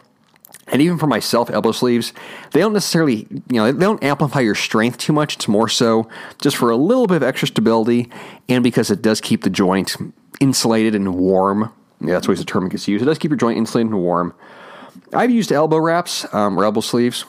And 0.71 0.81
even 0.81 0.97
for 0.97 1.07
myself, 1.07 1.49
elbow 1.49 1.71
sleeves, 1.71 2.13
they 2.51 2.59
don't 2.59 2.73
necessarily, 2.73 3.27
you 3.29 3.55
know, 3.55 3.71
they 3.71 3.79
don't 3.79 4.03
amplify 4.03 4.41
your 4.41 4.55
strength 4.55 4.97
too 4.97 5.13
much. 5.13 5.35
It's 5.35 5.47
more 5.47 5.67
so 5.67 6.07
just 6.41 6.57
for 6.57 6.69
a 6.69 6.75
little 6.75 7.07
bit 7.07 7.17
of 7.17 7.23
extra 7.23 7.47
stability 7.47 8.09
and 8.47 8.63
because 8.63 8.91
it 8.91 9.01
does 9.01 9.19
keep 9.19 9.43
the 9.43 9.49
joint 9.49 9.95
insulated 10.39 10.95
and 10.95 11.15
warm. 11.15 11.73
Yeah, 12.01 12.13
that's 12.13 12.27
always 12.27 12.39
the 12.39 12.45
term 12.45 12.67
it 12.67 12.69
gets 12.69 12.87
used. 12.87 13.01
It 13.01 13.05
does 13.05 13.17
keep 13.17 13.31
your 13.31 13.37
joint 13.37 13.57
insulated 13.57 13.91
and 13.91 14.01
warm. 14.01 14.33
I've 15.13 15.31
used 15.31 15.51
elbow 15.51 15.77
wraps 15.77 16.31
um, 16.33 16.57
or 16.57 16.65
elbow 16.65 16.81
sleeves 16.81 17.25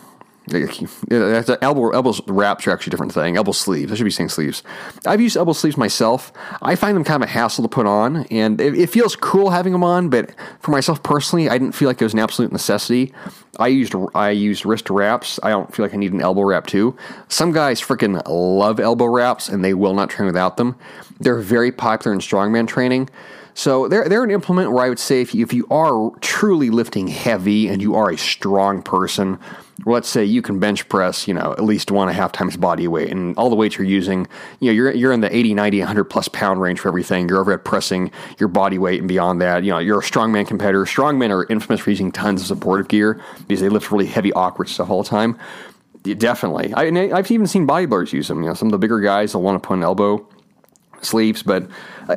elbow 0.52 1.90
elbow 1.90 2.14
wraps 2.26 2.66
are 2.66 2.72
actually 2.72 2.90
a 2.90 2.92
different 2.92 3.12
thing. 3.12 3.36
Elbow 3.36 3.52
sleeves. 3.52 3.92
I 3.92 3.94
should 3.94 4.04
be 4.04 4.10
saying 4.10 4.30
sleeves. 4.30 4.62
I've 5.06 5.20
used 5.20 5.36
elbow 5.36 5.52
sleeves 5.52 5.76
myself. 5.76 6.32
I 6.62 6.74
find 6.74 6.96
them 6.96 7.04
kind 7.04 7.22
of 7.22 7.28
a 7.28 7.32
hassle 7.32 7.62
to 7.62 7.68
put 7.68 7.86
on, 7.86 8.24
and 8.26 8.60
it, 8.60 8.74
it, 8.74 8.90
feels 8.90 9.14
cool 9.16 9.50
having 9.50 9.72
them 9.72 9.84
on. 9.84 10.08
But 10.08 10.34
for 10.60 10.70
myself 10.70 11.02
personally, 11.02 11.48
I 11.48 11.58
didn't 11.58 11.72
feel 11.72 11.88
like 11.88 12.00
it 12.00 12.04
was 12.04 12.14
an 12.14 12.18
absolute 12.18 12.52
necessity. 12.52 13.12
I 13.58 13.68
used 13.68 13.94
I 14.14 14.30
used 14.30 14.64
wrist 14.66 14.90
wraps. 14.90 15.38
I 15.42 15.50
don't 15.50 15.74
feel 15.74 15.84
like 15.84 15.94
I 15.94 15.98
need 15.98 16.12
an 16.12 16.20
elbow 16.20 16.42
wrap 16.42 16.66
too. 16.66 16.96
Some 17.28 17.52
guys 17.52 17.80
freaking 17.80 18.20
love 18.26 18.80
elbow 18.80 19.06
wraps, 19.06 19.48
and 19.48 19.64
they 19.64 19.74
will 19.74 19.94
not 19.94 20.10
train 20.10 20.26
without 20.26 20.56
them. 20.56 20.76
They're 21.20 21.40
very 21.40 21.70
popular 21.70 22.14
in 22.14 22.20
strongman 22.20 22.66
training. 22.66 23.08
So 23.60 23.88
they're 23.88 24.08
they're 24.08 24.24
an 24.24 24.30
implement 24.30 24.72
where 24.72 24.86
I 24.86 24.88
would 24.88 24.98
say 24.98 25.20
if 25.20 25.34
you, 25.34 25.44
if 25.44 25.52
you 25.52 25.66
are 25.70 26.12
truly 26.22 26.70
lifting 26.70 27.08
heavy 27.08 27.68
and 27.68 27.82
you 27.82 27.94
are 27.94 28.08
a 28.08 28.16
strong 28.16 28.80
person, 28.80 29.38
let's 29.84 30.08
say 30.08 30.24
you 30.24 30.40
can 30.40 30.58
bench 30.58 30.88
press, 30.88 31.28
you 31.28 31.34
know, 31.34 31.52
at 31.52 31.62
least 31.62 31.90
one 31.90 32.08
and 32.08 32.16
a 32.16 32.18
half 32.18 32.32
times 32.32 32.56
body 32.56 32.88
weight, 32.88 33.10
and 33.10 33.36
all 33.36 33.50
the 33.50 33.56
weights 33.56 33.76
you're 33.76 33.86
using, 33.86 34.26
you 34.60 34.70
know, 34.70 34.72
you're 34.72 34.92
you're 34.92 35.12
in 35.12 35.20
the 35.20 35.36
80, 35.36 35.52
90, 35.52 35.78
100 35.80 36.04
plus 36.04 36.26
pound 36.28 36.62
range 36.62 36.80
for 36.80 36.88
everything. 36.88 37.28
You're 37.28 37.38
over 37.38 37.52
at 37.52 37.62
pressing 37.62 38.10
your 38.38 38.48
body 38.48 38.78
weight 38.78 39.00
and 39.00 39.08
beyond 39.08 39.42
that. 39.42 39.62
You 39.62 39.72
know, 39.72 39.78
you're 39.78 39.98
a 39.98 40.02
strongman 40.02 40.46
competitor. 40.46 40.86
Strongmen 40.86 41.28
are 41.28 41.44
infamous 41.52 41.80
for 41.80 41.90
using 41.90 42.10
tons 42.10 42.40
of 42.40 42.46
supportive 42.46 42.88
gear 42.88 43.20
because 43.46 43.60
they 43.60 43.68
lift 43.68 43.90
really 43.90 44.06
heavy, 44.06 44.32
awkward 44.32 44.70
stuff 44.70 44.88
all 44.88 45.02
the 45.02 45.08
time. 45.10 45.38
Definitely, 46.02 46.72
I, 46.72 46.84
I've 47.14 47.30
even 47.30 47.46
seen 47.46 47.66
bodybuilders 47.66 48.14
use 48.14 48.28
them. 48.28 48.40
You 48.40 48.48
know, 48.48 48.54
some 48.54 48.68
of 48.68 48.72
the 48.72 48.78
bigger 48.78 49.00
guys 49.00 49.34
will 49.34 49.42
want 49.42 49.62
to 49.62 49.66
put 49.66 49.74
an 49.74 49.82
elbow 49.82 50.26
sleeves. 51.02 51.42
But 51.42 51.68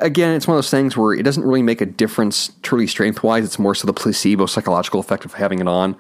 again, 0.02 0.36
it's 0.36 0.48
one 0.48 0.56
of 0.56 0.58
those 0.58 0.72
things 0.72 0.96
where 0.96 1.14
it 1.14 1.24
doesn't 1.24 1.44
really 1.44 1.62
make 1.62 1.82
a 1.82 1.86
difference 1.86 2.52
truly 2.62 2.88
strength 2.88 3.24
wise. 3.24 3.44
It's 3.44 3.60
more 3.60 3.76
so 3.76 3.86
the 3.86 3.94
placebo 3.94 4.46
psychological 4.46 5.00
effect 5.00 5.26
of 5.26 5.34
having 5.34 5.60
it 5.60 5.68
on. 5.68 5.96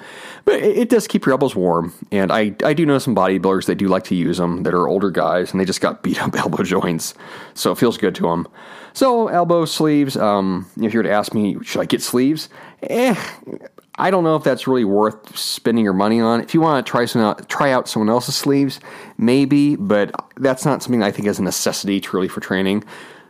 But 0.45 0.55
it, 0.55 0.77
it, 0.77 0.89
does 0.89 1.07
keep 1.07 1.25
your 1.25 1.33
elbows 1.33 1.55
warm. 1.55 1.93
And 2.11 2.31
I, 2.31 2.55
I 2.63 2.73
do 2.73 2.85
know 2.85 2.99
some 2.99 3.15
bodybuilders 3.15 3.65
that 3.65 3.75
do 3.75 3.87
like 3.87 4.03
to 4.05 4.15
use 4.15 4.37
them 4.37 4.63
that 4.63 4.73
are 4.73 4.87
older 4.87 5.11
guys 5.11 5.51
and 5.51 5.59
they 5.59 5.65
just 5.65 5.81
got 5.81 6.03
beat 6.03 6.21
up 6.21 6.35
elbow 6.35 6.63
joints. 6.63 7.13
So 7.53 7.71
it 7.71 7.77
feels 7.77 7.97
good 7.97 8.15
to 8.15 8.23
them. 8.23 8.47
So 8.93 9.27
elbow 9.27 9.65
sleeves, 9.65 10.15
um, 10.15 10.69
if 10.77 10.93
you 10.93 10.99
were 10.99 11.03
to 11.03 11.11
ask 11.11 11.33
me, 11.33 11.57
should 11.63 11.81
I 11.81 11.85
get 11.85 12.01
sleeves? 12.01 12.49
Eh, 12.83 13.15
I 13.95 14.09
don't 14.09 14.23
know 14.23 14.35
if 14.35 14.43
that's 14.43 14.67
really 14.67 14.85
worth 14.85 15.37
spending 15.37 15.83
your 15.83 15.93
money 15.93 16.19
on. 16.19 16.41
If 16.41 16.53
you 16.53 16.61
want 16.61 16.85
to 16.85 16.89
try 16.89 17.05
some 17.05 17.21
out, 17.21 17.47
try 17.49 17.71
out 17.71 17.87
someone 17.87 18.09
else's 18.09 18.35
sleeves, 18.35 18.79
maybe, 19.17 19.75
but 19.75 20.13
that's 20.37 20.65
not 20.65 20.81
something 20.81 21.03
I 21.03 21.11
think 21.11 21.27
is 21.27 21.39
a 21.39 21.43
necessity 21.43 21.99
truly 21.99 22.27
for 22.27 22.39
training. 22.39 22.83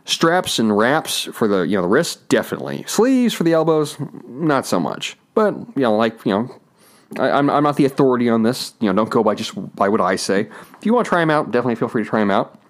Straps 0.06 0.58
and 0.58 0.76
wraps 0.76 1.24
for 1.32 1.48
the 1.48 1.62
you 1.62 1.76
know 1.76 1.82
the 1.82 1.88
wrist, 1.88 2.28
definitely. 2.28 2.84
Sleeves 2.86 3.32
for 3.32 3.44
the 3.44 3.52
elbows, 3.52 3.96
not 4.26 4.66
so 4.66 4.78
much. 4.78 5.16
But 5.34 5.54
you 5.54 5.82
know, 5.82 5.96
like 5.96 6.24
you 6.26 6.32
know, 6.32 6.60
I, 7.18 7.28
am 7.28 7.48
I'm, 7.48 7.56
I'm 7.56 7.62
not 7.62 7.76
the 7.76 7.86
authority 7.86 8.28
on 8.28 8.42
this. 8.42 8.74
You 8.80 8.88
know, 8.88 8.92
don't 8.92 9.10
go 9.10 9.22
by 9.22 9.34
just 9.34 9.54
by 9.74 9.88
what 9.88 10.00
I 10.00 10.16
say. 10.16 10.40
If 10.78 10.84
you 10.84 10.92
want 10.92 11.06
to 11.06 11.08
try 11.08 11.20
them 11.20 11.30
out, 11.30 11.50
definitely 11.50 11.76
feel 11.76 11.88
free 11.88 12.04
to 12.04 12.08
try 12.08 12.20
them 12.20 12.30
out. 12.30 12.60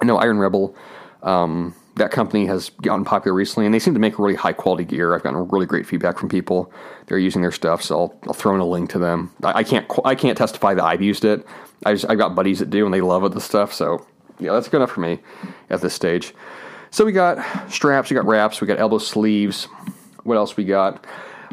I 0.00 0.04
know 0.04 0.18
Iron 0.18 0.38
Rebel. 0.38 0.76
Um, 1.22 1.74
that 1.96 2.10
company 2.10 2.44
has 2.44 2.68
gotten 2.82 3.06
popular 3.06 3.34
recently, 3.34 3.64
and 3.64 3.74
they 3.74 3.78
seem 3.78 3.94
to 3.94 4.00
make 4.00 4.18
really 4.18 4.34
high 4.34 4.52
quality 4.52 4.84
gear. 4.84 5.14
I've 5.14 5.22
gotten 5.22 5.48
really 5.48 5.64
great 5.64 5.86
feedback 5.86 6.18
from 6.18 6.28
people. 6.28 6.70
They're 7.06 7.18
using 7.18 7.40
their 7.40 7.50
stuff, 7.50 7.82
so 7.82 7.98
I'll, 7.98 8.20
I'll 8.26 8.34
throw 8.34 8.54
in 8.54 8.60
a 8.60 8.66
link 8.66 8.90
to 8.90 8.98
them. 8.98 9.32
I, 9.42 9.60
I, 9.60 9.64
can't 9.64 9.90
I 10.04 10.14
can't 10.14 10.36
testify 10.36 10.74
that 10.74 10.84
I've 10.84 11.00
used 11.00 11.24
it. 11.24 11.46
I 11.86 11.94
just, 11.94 12.04
I've 12.08 12.18
got 12.18 12.34
buddies 12.34 12.58
that 12.58 12.68
do, 12.68 12.84
and 12.84 12.92
they 12.92 13.00
love 13.00 13.32
the 13.32 13.40
stuff. 13.40 13.72
So 13.72 14.06
yeah, 14.38 14.52
that's 14.52 14.68
good 14.68 14.76
enough 14.76 14.90
for 14.90 15.00
me 15.00 15.20
at 15.70 15.80
this 15.80 15.94
stage. 15.94 16.34
So 16.96 17.04
we 17.04 17.12
got 17.12 17.70
straps, 17.70 18.08
we 18.08 18.14
got 18.14 18.24
wraps, 18.24 18.58
we 18.62 18.66
got 18.66 18.78
elbow 18.78 18.96
sleeves. 18.96 19.64
What 20.22 20.38
else 20.38 20.56
we 20.56 20.64
got? 20.64 21.04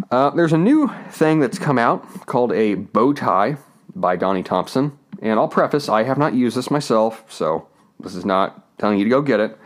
Uh, 0.09 0.29
there's 0.29 0.53
a 0.53 0.57
new 0.57 0.89
thing 1.09 1.41
that's 1.41 1.59
come 1.59 1.77
out 1.77 2.07
called 2.27 2.53
a 2.53 2.75
bow 2.75 3.11
tie 3.11 3.57
by 3.93 4.15
Donnie 4.15 4.41
Thompson. 4.41 4.97
And 5.21 5.37
I'll 5.37 5.49
preface, 5.49 5.89
I 5.89 6.03
have 6.03 6.17
not 6.17 6.33
used 6.33 6.55
this 6.55 6.71
myself, 6.71 7.25
so 7.27 7.67
this 7.99 8.15
is 8.15 8.23
not 8.23 8.77
telling 8.77 8.97
you 8.97 9.03
to 9.03 9.09
go 9.09 9.21
get 9.21 9.41
it. 9.41 9.59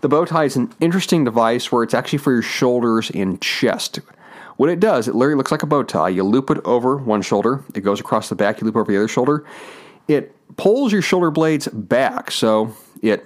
The 0.00 0.08
bow 0.08 0.24
tie 0.24 0.46
is 0.46 0.56
an 0.56 0.74
interesting 0.80 1.22
device 1.22 1.70
where 1.70 1.84
it's 1.84 1.94
actually 1.94 2.18
for 2.18 2.32
your 2.32 2.42
shoulders 2.42 3.08
and 3.10 3.40
chest. 3.40 4.00
What 4.56 4.68
it 4.68 4.80
does, 4.80 5.06
it 5.06 5.14
literally 5.14 5.36
looks 5.36 5.52
like 5.52 5.62
a 5.62 5.66
bow 5.66 5.84
tie. 5.84 6.08
You 6.08 6.24
loop 6.24 6.50
it 6.50 6.58
over 6.64 6.96
one 6.96 7.22
shoulder, 7.22 7.62
it 7.76 7.82
goes 7.82 8.00
across 8.00 8.30
the 8.30 8.34
back, 8.34 8.60
you 8.60 8.64
loop 8.64 8.74
over 8.74 8.90
the 8.90 8.98
other 8.98 9.06
shoulder. 9.06 9.46
It 10.08 10.34
pulls 10.56 10.92
your 10.92 11.02
shoulder 11.02 11.30
blades 11.30 11.68
back, 11.68 12.32
so 12.32 12.74
it 13.00 13.24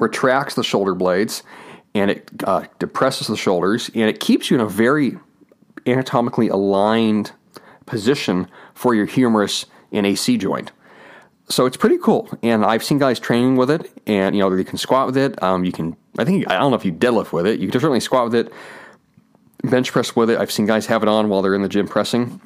retracts 0.00 0.54
the 0.54 0.64
shoulder 0.64 0.94
blades 0.94 1.42
and 1.94 2.10
it 2.10 2.30
uh, 2.44 2.64
depresses 2.78 3.26
the 3.26 3.36
shoulders, 3.36 3.90
and 3.94 4.08
it 4.08 4.20
keeps 4.20 4.48
you 4.50 4.56
in 4.56 4.60
a 4.60 4.68
very 4.68 5.18
anatomically 5.86 6.48
aligned 6.48 7.32
position 7.84 8.46
for 8.74 8.94
your 8.94 9.06
humerus 9.06 9.66
and 9.90 10.06
AC 10.06 10.36
joint 10.36 10.70
so 11.50 11.66
it's 11.66 11.76
pretty 11.76 11.98
cool. 11.98 12.28
And 12.42 12.64
I've 12.64 12.82
seen 12.82 12.98
guys 12.98 13.18
training 13.18 13.56
with 13.56 13.70
it, 13.70 13.90
and 14.06 14.34
you 14.34 14.40
know 14.40 14.54
you 14.54 14.64
can 14.64 14.78
squat 14.78 15.06
with 15.06 15.16
it. 15.16 15.40
Um, 15.42 15.64
you 15.64 15.72
can, 15.72 15.96
I 16.16 16.24
think, 16.24 16.48
I 16.48 16.58
don't 16.58 16.70
know 16.70 16.76
if 16.76 16.84
you 16.84 16.92
deadlift 16.92 17.32
with 17.32 17.46
it. 17.46 17.60
You 17.60 17.68
can 17.68 17.80
certainly 17.80 18.00
squat 18.00 18.24
with 18.24 18.34
it, 18.34 18.52
bench 19.64 19.92
press 19.92 20.16
with 20.16 20.30
it. 20.30 20.38
I've 20.38 20.52
seen 20.52 20.66
guys 20.66 20.86
have 20.86 21.02
it 21.02 21.08
on 21.08 21.28
while 21.28 21.42
they're 21.42 21.54
in 21.54 21.62
the 21.62 21.68
gym 21.68 21.88
pressing. 21.88 22.40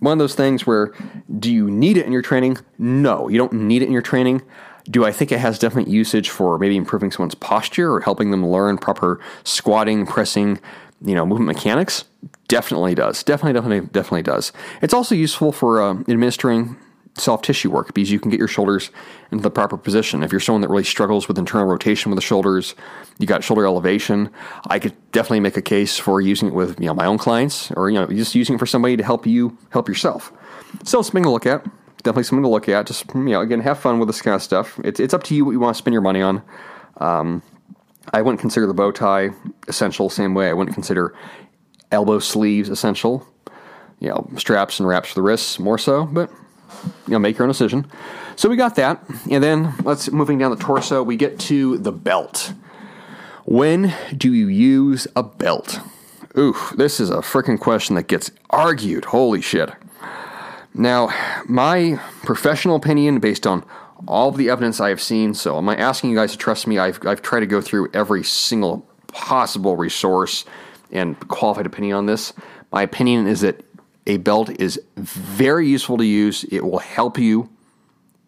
One 0.00 0.12
of 0.12 0.18
those 0.18 0.34
things 0.34 0.66
where, 0.66 0.94
do 1.38 1.52
you 1.52 1.68
need 1.70 1.96
it 1.96 2.06
in 2.06 2.12
your 2.12 2.22
training? 2.22 2.58
No, 2.78 3.28
you 3.28 3.36
don't 3.36 3.52
need 3.52 3.82
it 3.82 3.86
in 3.86 3.92
your 3.92 4.02
training. 4.02 4.42
Do 4.90 5.04
I 5.04 5.12
think 5.12 5.32
it 5.32 5.38
has 5.38 5.58
definite 5.58 5.88
usage 5.88 6.30
for 6.30 6.58
maybe 6.58 6.76
improving 6.76 7.10
someone's 7.10 7.34
posture 7.34 7.92
or 7.92 8.00
helping 8.00 8.30
them 8.30 8.46
learn 8.46 8.78
proper 8.78 9.20
squatting, 9.44 10.06
pressing, 10.06 10.60
you 11.02 11.14
know, 11.14 11.26
movement 11.26 11.46
mechanics? 11.56 12.04
Definitely 12.48 12.94
does. 12.94 13.22
Definitely, 13.22 13.52
definitely, 13.52 13.88
definitely 13.88 14.22
does. 14.22 14.52
It's 14.80 14.94
also 14.94 15.14
useful 15.14 15.52
for 15.52 15.82
uh, 15.82 15.94
administering 16.08 16.76
soft 17.20 17.44
tissue 17.44 17.70
work 17.70 17.92
because 17.94 18.10
you 18.10 18.20
can 18.20 18.30
get 18.30 18.38
your 18.38 18.48
shoulders 18.48 18.90
into 19.30 19.42
the 19.42 19.50
proper 19.50 19.76
position. 19.76 20.22
If 20.22 20.32
you're 20.32 20.40
someone 20.40 20.62
that 20.62 20.68
really 20.68 20.84
struggles 20.84 21.28
with 21.28 21.38
internal 21.38 21.66
rotation 21.66 22.10
with 22.10 22.16
the 22.16 22.22
shoulders, 22.22 22.74
you 23.18 23.26
got 23.26 23.44
shoulder 23.44 23.66
elevation. 23.66 24.30
I 24.68 24.78
could 24.78 24.94
definitely 25.12 25.40
make 25.40 25.56
a 25.56 25.62
case 25.62 25.98
for 25.98 26.20
using 26.20 26.48
it 26.48 26.54
with 26.54 26.78
you 26.80 26.86
know 26.86 26.94
my 26.94 27.06
own 27.06 27.18
clients 27.18 27.70
or 27.72 27.90
you 27.90 27.98
know 27.98 28.06
just 28.06 28.34
using 28.34 28.56
it 28.56 28.58
for 28.58 28.66
somebody 28.66 28.96
to 28.96 29.04
help 29.04 29.26
you 29.26 29.56
help 29.70 29.88
yourself. 29.88 30.32
So 30.84 31.02
something 31.02 31.24
to 31.24 31.30
look 31.30 31.46
at. 31.46 31.64
Definitely 31.98 32.24
something 32.24 32.42
to 32.42 32.48
look 32.48 32.68
at. 32.68 32.86
Just 32.86 33.06
you 33.14 33.24
know 33.24 33.40
again 33.40 33.60
have 33.60 33.78
fun 33.78 33.98
with 33.98 34.08
this 34.08 34.22
kind 34.22 34.34
of 34.34 34.42
stuff. 34.42 34.78
It's 34.84 35.00
it's 35.00 35.14
up 35.14 35.24
to 35.24 35.34
you 35.34 35.44
what 35.44 35.52
you 35.52 35.60
want 35.60 35.74
to 35.74 35.78
spend 35.78 35.92
your 35.92 36.02
money 36.02 36.22
on. 36.22 36.42
Um, 36.98 37.42
I 38.12 38.22
wouldn't 38.22 38.40
consider 38.40 38.66
the 38.66 38.74
bow 38.74 38.92
tie 38.92 39.30
essential 39.66 40.08
same 40.08 40.34
way 40.34 40.48
I 40.48 40.52
wouldn't 40.52 40.74
consider 40.74 41.14
elbow 41.90 42.18
sleeves 42.18 42.68
essential. 42.68 43.26
You 44.00 44.10
know 44.10 44.30
straps 44.36 44.78
and 44.78 44.88
wraps 44.88 45.08
for 45.10 45.16
the 45.16 45.22
wrists 45.22 45.58
more 45.58 45.78
so, 45.78 46.06
but 46.06 46.30
you 47.06 47.12
know, 47.12 47.18
make 47.18 47.38
your 47.38 47.44
own 47.44 47.50
decision. 47.50 47.90
So 48.36 48.48
we 48.48 48.56
got 48.56 48.76
that, 48.76 49.02
and 49.30 49.42
then 49.42 49.74
let's 49.82 50.10
moving 50.10 50.38
down 50.38 50.50
the 50.50 50.62
torso. 50.62 51.02
We 51.02 51.16
get 51.16 51.38
to 51.40 51.78
the 51.78 51.92
belt. 51.92 52.52
When 53.44 53.94
do 54.16 54.32
you 54.32 54.48
use 54.48 55.06
a 55.16 55.22
belt? 55.22 55.80
Oof, 56.36 56.74
this 56.76 57.00
is 57.00 57.10
a 57.10 57.16
freaking 57.16 57.58
question 57.58 57.96
that 57.96 58.06
gets 58.06 58.30
argued. 58.50 59.06
Holy 59.06 59.40
shit. 59.40 59.70
Now, 60.74 61.08
my 61.46 62.00
professional 62.22 62.76
opinion, 62.76 63.18
based 63.18 63.46
on 63.46 63.64
all 64.06 64.28
of 64.28 64.36
the 64.36 64.50
evidence 64.50 64.80
I 64.80 64.90
have 64.90 65.00
seen, 65.00 65.34
so 65.34 65.58
am 65.58 65.68
I 65.68 65.76
asking 65.76 66.10
you 66.10 66.16
guys 66.16 66.32
to 66.32 66.38
trust 66.38 66.66
me? 66.66 66.78
I've, 66.78 67.04
I've 67.06 67.22
tried 67.22 67.40
to 67.40 67.46
go 67.46 67.60
through 67.60 67.90
every 67.92 68.22
single 68.22 68.86
possible 69.08 69.76
resource 69.76 70.44
and 70.92 71.18
qualified 71.28 71.66
opinion 71.66 71.96
on 71.96 72.06
this. 72.06 72.32
My 72.70 72.82
opinion 72.82 73.26
is 73.26 73.40
that 73.40 73.64
a 74.06 74.18
belt 74.18 74.50
is 74.60 74.80
very 74.96 75.68
useful 75.68 75.98
to 75.98 76.04
use. 76.04 76.44
It 76.44 76.64
will 76.64 76.78
help 76.78 77.18
you 77.18 77.50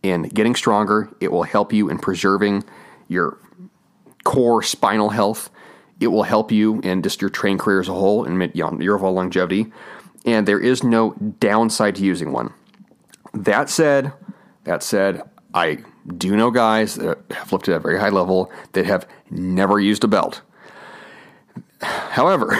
in 0.02 0.22
getting 0.22 0.54
stronger, 0.54 1.10
it 1.20 1.30
will 1.30 1.42
help 1.42 1.72
you 1.72 1.90
in 1.90 1.98
preserving 1.98 2.64
your 3.08 3.36
core 4.24 4.62
spinal 4.62 5.10
health. 5.10 5.50
It 6.00 6.06
will 6.06 6.22
help 6.22 6.50
you 6.50 6.80
in 6.80 7.02
just 7.02 7.20
your 7.20 7.28
training 7.28 7.58
career 7.58 7.80
as 7.80 7.88
a 7.88 7.92
whole 7.92 8.24
and 8.24 8.54
your 8.54 8.96
overall 8.96 9.12
longevity. 9.12 9.70
And 10.24 10.46
there 10.46 10.60
is 10.60 10.84
no 10.84 11.14
downside 11.40 11.96
to 11.96 12.02
using 12.02 12.32
one. 12.32 12.52
That 13.32 13.70
said, 13.70 14.12
that 14.64 14.82
said, 14.82 15.22
I 15.54 15.78
do 16.16 16.36
know 16.36 16.50
guys 16.50 16.96
that 16.96 17.18
have 17.30 17.52
lifted 17.52 17.72
at 17.72 17.78
a 17.78 17.80
very 17.80 17.98
high 17.98 18.10
level 18.10 18.52
that 18.72 18.86
have 18.86 19.06
never 19.30 19.78
used 19.80 20.04
a 20.04 20.08
belt. 20.08 20.42
However, 21.80 22.48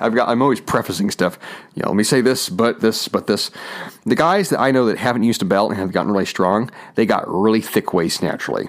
I've 0.00 0.14
got 0.14 0.28
I'm 0.28 0.42
always 0.42 0.60
prefacing 0.60 1.10
stuff. 1.10 1.38
You 1.74 1.82
know, 1.82 1.88
let 1.88 1.96
me 1.96 2.04
say 2.04 2.20
this, 2.20 2.48
but 2.48 2.80
this, 2.80 3.08
but 3.08 3.26
this. 3.26 3.50
The 4.06 4.14
guys 4.14 4.50
that 4.50 4.60
I 4.60 4.70
know 4.70 4.86
that 4.86 4.98
haven't 4.98 5.24
used 5.24 5.42
a 5.42 5.44
belt 5.44 5.70
and 5.70 5.80
have 5.80 5.92
gotten 5.92 6.12
really 6.12 6.26
strong, 6.26 6.70
they 6.94 7.06
got 7.06 7.28
really 7.28 7.60
thick 7.60 7.92
waist 7.92 8.22
naturally. 8.22 8.68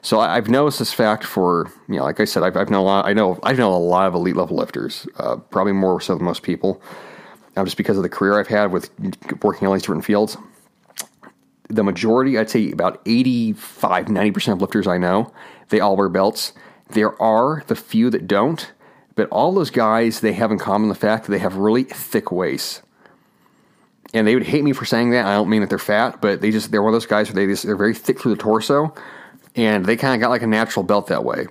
So 0.00 0.20
I've 0.20 0.48
noticed 0.48 0.78
this 0.78 0.92
fact 0.92 1.24
for 1.24 1.70
you 1.88 1.96
know, 1.96 2.04
like 2.04 2.20
I 2.20 2.24
said, 2.24 2.42
I've, 2.42 2.56
I've 2.56 2.70
known 2.70 2.80
a 2.80 2.84
lot. 2.84 3.06
I 3.06 3.12
know 3.12 3.38
I 3.42 3.52
know 3.52 3.74
a 3.74 3.76
lot 3.76 4.06
of 4.06 4.14
elite 4.14 4.36
level 4.36 4.56
lifters, 4.56 5.06
uh, 5.18 5.36
probably 5.36 5.72
more 5.72 6.00
so 6.00 6.14
than 6.14 6.24
most 6.24 6.42
people, 6.42 6.80
uh, 7.56 7.64
just 7.64 7.76
because 7.76 7.96
of 7.96 8.02
the 8.02 8.08
career 8.08 8.38
I've 8.38 8.48
had 8.48 8.72
with 8.72 8.90
working 9.42 9.62
in 9.62 9.66
all 9.68 9.72
these 9.74 9.82
different 9.82 10.04
fields. 10.04 10.36
The 11.68 11.84
majority, 11.84 12.38
I'd 12.38 12.50
say 12.50 12.70
about 12.70 13.00
85, 13.06 14.06
90% 14.06 14.52
of 14.52 14.60
lifters 14.60 14.86
I 14.86 14.98
know, 14.98 15.32
they 15.70 15.80
all 15.80 15.96
wear 15.96 16.08
belts. 16.08 16.52
There 16.90 17.20
are 17.20 17.64
the 17.66 17.74
few 17.74 18.10
that 18.10 18.26
don't, 18.26 18.70
but 19.14 19.28
all 19.30 19.52
those 19.52 19.70
guys, 19.70 20.20
they 20.20 20.32
have 20.32 20.50
in 20.50 20.58
common 20.58 20.88
the 20.88 20.94
fact 20.94 21.24
that 21.24 21.32
they 21.32 21.38
have 21.38 21.56
really 21.56 21.84
thick 21.84 22.30
waists. 22.30 22.82
And 24.12 24.26
they 24.26 24.34
would 24.34 24.46
hate 24.46 24.62
me 24.62 24.72
for 24.72 24.84
saying 24.84 25.10
that. 25.10 25.26
I 25.26 25.34
don't 25.34 25.48
mean 25.48 25.62
that 25.62 25.70
they're 25.70 25.78
fat, 25.78 26.20
but 26.20 26.40
they 26.40 26.50
just, 26.50 26.70
they're 26.70 26.82
one 26.82 26.90
of 26.90 26.94
those 26.94 27.06
guys 27.06 27.28
where 27.28 27.34
they 27.34 27.50
just, 27.50 27.64
they're 27.64 27.76
very 27.76 27.94
thick 27.94 28.20
through 28.20 28.34
the 28.34 28.40
torso. 28.40 28.94
And 29.56 29.84
they 29.86 29.96
kind 29.96 30.14
of 30.14 30.20
got 30.20 30.30
like 30.30 30.42
a 30.42 30.46
natural 30.46 30.84
belt 30.84 31.08
that 31.08 31.24
way. 31.24 31.46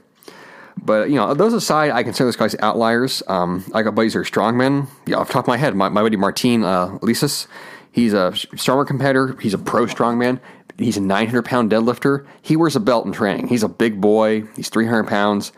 But, 0.78 1.10
you 1.10 1.16
know, 1.16 1.34
those 1.34 1.54
aside, 1.54 1.92
I 1.92 2.04
consider 2.04 2.26
those 2.26 2.36
guys 2.36 2.56
outliers. 2.60 3.24
Um, 3.28 3.64
I 3.74 3.84
got 3.84 3.96
buddies 3.96 4.14
who 4.14 4.20
are 4.20 4.24
strongmen. 4.24 4.88
Yeah, 5.06 5.18
off 5.18 5.28
the 5.28 5.34
top 5.34 5.46
of 5.46 5.48
my 5.48 5.58
head, 5.58 5.76
my, 5.76 5.90
my 5.90 6.02
buddy 6.02 6.18
Martin 6.18 6.64
uh, 6.64 6.98
Licis, 7.02 7.48
he's 7.92 8.14
a 8.14 8.34
stronger 8.36 8.86
competitor. 8.86 9.38
He's 9.40 9.54
a 9.54 9.58
pro 9.58 9.86
strongman. 9.86 10.40
He's 10.78 10.98
a 10.98 11.02
900 11.02 11.46
pound 11.46 11.72
deadlifter. 11.72 12.26
He 12.42 12.56
wears 12.56 12.76
a 12.76 12.80
belt 12.80 13.06
in 13.06 13.12
training. 13.12 13.48
He's 13.48 13.64
a 13.64 13.70
big 13.70 14.02
boy. 14.02 14.44
He's 14.56 14.70
300 14.70 15.08
pounds 15.08 15.52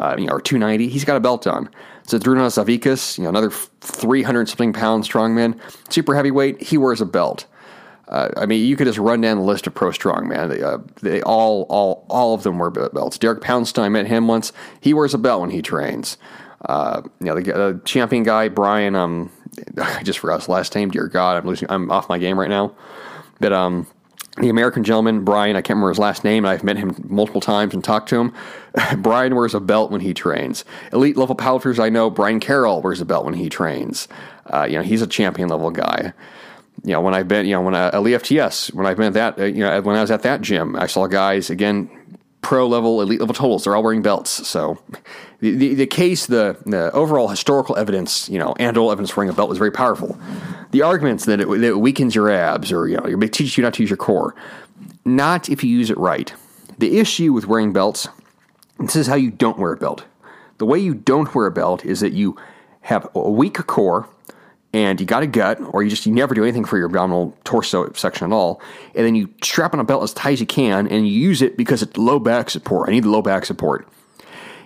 uh, 0.00 0.16
you 0.18 0.26
know, 0.26 0.34
or 0.34 0.40
290. 0.40 0.88
He's 0.88 1.04
got 1.04 1.16
a 1.16 1.20
belt 1.20 1.46
on. 1.46 1.68
Zydrunas 2.06 2.58
Savickas, 2.58 3.18
you 3.18 3.24
know, 3.24 3.30
another 3.30 3.50
300 3.50 4.48
something 4.48 4.72
pound 4.72 5.04
strongman, 5.04 5.60
super 5.92 6.14
heavyweight. 6.14 6.62
He 6.62 6.78
wears 6.78 7.00
a 7.00 7.06
belt. 7.06 7.46
Uh, 8.10 8.28
I 8.36 8.46
mean, 8.46 8.66
you 8.66 8.76
could 8.76 8.86
just 8.86 8.98
run 8.98 9.20
down 9.20 9.38
the 9.38 9.44
list 9.44 9.68
of 9.68 9.74
pro 9.74 9.90
strongman. 9.90 10.48
They, 10.48 10.62
uh, 10.62 10.78
they 11.00 11.22
all, 11.22 11.64
all, 11.68 12.04
all 12.10 12.34
of 12.34 12.42
them 12.42 12.58
wear 12.58 12.70
belts. 12.70 13.18
Derek 13.18 13.40
Poundstone, 13.40 13.84
I 13.84 13.88
met 13.88 14.08
him 14.08 14.26
once. 14.26 14.52
He 14.80 14.92
wears 14.92 15.14
a 15.14 15.18
belt 15.18 15.40
when 15.40 15.50
he 15.50 15.62
trains. 15.62 16.18
Uh, 16.62 17.02
you 17.20 17.26
know, 17.26 17.36
the, 17.36 17.52
the, 17.52 17.80
champion 17.84 18.24
guy, 18.24 18.48
Brian. 18.48 18.96
Um, 18.96 19.30
I 19.80 20.02
just 20.02 20.18
forgot 20.18 20.40
his 20.40 20.48
last 20.48 20.74
name. 20.74 20.90
Dear 20.90 21.06
God, 21.06 21.38
I'm 21.38 21.46
losing. 21.46 21.70
I'm 21.70 21.90
off 21.90 22.08
my 22.08 22.18
game 22.18 22.38
right 22.38 22.50
now. 22.50 22.74
But 23.38 23.52
um, 23.52 23.86
the 24.38 24.48
American 24.48 24.84
gentleman, 24.84 25.24
Brian, 25.24 25.56
I 25.56 25.60
can't 25.60 25.76
remember 25.76 25.90
his 25.90 25.98
last 25.98 26.24
name. 26.24 26.44
I've 26.44 26.64
met 26.64 26.76
him 26.76 26.94
multiple 27.08 27.40
times 27.40 27.74
and 27.74 27.82
talked 27.82 28.08
to 28.10 28.20
him. 28.20 28.34
Brian 28.98 29.34
wears 29.34 29.54
a 29.54 29.60
belt 29.60 29.90
when 29.90 30.00
he 30.00 30.12
trains. 30.12 30.64
Elite 30.92 31.16
level 31.16 31.36
powerlifters 31.36 31.78
I 31.78 31.88
know, 31.88 32.10
Brian 32.10 32.40
Carroll 32.40 32.82
wears 32.82 33.00
a 33.00 33.04
belt 33.04 33.24
when 33.24 33.34
he 33.34 33.48
trains. 33.48 34.08
Uh, 34.46 34.66
you 34.68 34.76
know, 34.76 34.82
he's 34.82 35.00
a 35.00 35.06
champion 35.06 35.48
level 35.48 35.70
guy. 35.70 36.12
You 36.84 36.92
know, 36.92 37.00
when 37.00 37.14
I've 37.14 37.28
been, 37.28 37.46
you 37.46 37.52
know, 37.52 37.62
when 37.62 37.74
I, 37.74 37.88
uh, 37.88 38.00
FTS, 38.00 38.72
when 38.72 38.86
I've 38.86 38.96
been 38.96 39.08
at 39.08 39.12
that, 39.14 39.38
uh, 39.38 39.44
you 39.44 39.60
know, 39.60 39.80
when 39.82 39.96
I 39.96 40.00
was 40.00 40.10
at 40.10 40.22
that 40.22 40.40
gym, 40.40 40.76
I 40.76 40.86
saw 40.86 41.06
guys 41.06 41.50
again, 41.50 41.90
pro 42.42 42.66
level, 42.66 43.02
elite 43.02 43.20
level 43.20 43.34
totals. 43.34 43.64
They're 43.64 43.76
all 43.76 43.82
wearing 43.82 44.02
belts. 44.02 44.48
So 44.48 44.78
the, 45.40 45.54
the, 45.54 45.74
the 45.74 45.86
case, 45.86 46.26
the, 46.26 46.56
the 46.66 46.90
overall 46.92 47.28
historical 47.28 47.76
evidence, 47.76 48.28
you 48.28 48.38
know, 48.38 48.54
anecdotal 48.58 48.92
evidence 48.92 49.16
wearing 49.16 49.30
a 49.30 49.32
belt 49.32 49.48
was 49.48 49.58
very 49.58 49.70
powerful. 49.70 50.18
The 50.70 50.82
arguments 50.82 51.26
that 51.26 51.40
it, 51.40 51.48
that 51.48 51.62
it 51.62 51.78
weakens 51.78 52.14
your 52.14 52.30
abs 52.30 52.72
or, 52.72 52.88
you 52.88 52.96
know, 52.96 53.04
it 53.04 53.32
teaches 53.32 53.56
you 53.58 53.62
not 53.62 53.74
to 53.74 53.82
use 53.82 53.90
your 53.90 53.96
core, 53.96 54.34
not 55.04 55.48
if 55.48 55.62
you 55.62 55.70
use 55.70 55.90
it 55.90 55.98
right. 55.98 56.32
The 56.78 56.98
issue 56.98 57.32
with 57.32 57.46
wearing 57.46 57.72
belts, 57.72 58.08
this 58.78 58.96
is 58.96 59.06
how 59.06 59.16
you 59.16 59.30
don't 59.30 59.58
wear 59.58 59.72
a 59.72 59.76
belt. 59.76 60.04
The 60.58 60.66
way 60.66 60.78
you 60.78 60.94
don't 60.94 61.34
wear 61.34 61.46
a 61.46 61.50
belt 61.50 61.84
is 61.84 62.00
that 62.00 62.12
you 62.12 62.36
have 62.82 63.08
a 63.14 63.30
weak 63.30 63.54
core 63.66 64.08
and 64.72 65.00
you 65.00 65.06
got 65.06 65.22
a 65.22 65.26
gut, 65.26 65.58
or 65.60 65.82
you 65.82 65.90
just 65.90 66.06
you 66.06 66.12
never 66.12 66.34
do 66.34 66.42
anything 66.42 66.64
for 66.64 66.76
your 66.76 66.86
abdominal 66.86 67.36
torso 67.44 67.92
section 67.92 68.30
at 68.30 68.34
all, 68.34 68.60
and 68.94 69.04
then 69.04 69.14
you 69.14 69.32
strap 69.42 69.74
on 69.74 69.80
a 69.80 69.84
belt 69.84 70.02
as 70.02 70.12
tight 70.12 70.34
as 70.34 70.40
you 70.40 70.46
can, 70.46 70.86
and 70.86 71.08
you 71.08 71.12
use 71.12 71.42
it 71.42 71.56
because 71.56 71.82
it's 71.82 71.96
low 71.96 72.18
back 72.18 72.50
support. 72.50 72.88
I 72.88 72.92
need 72.92 73.04
low 73.04 73.22
back 73.22 73.44
support. 73.44 73.88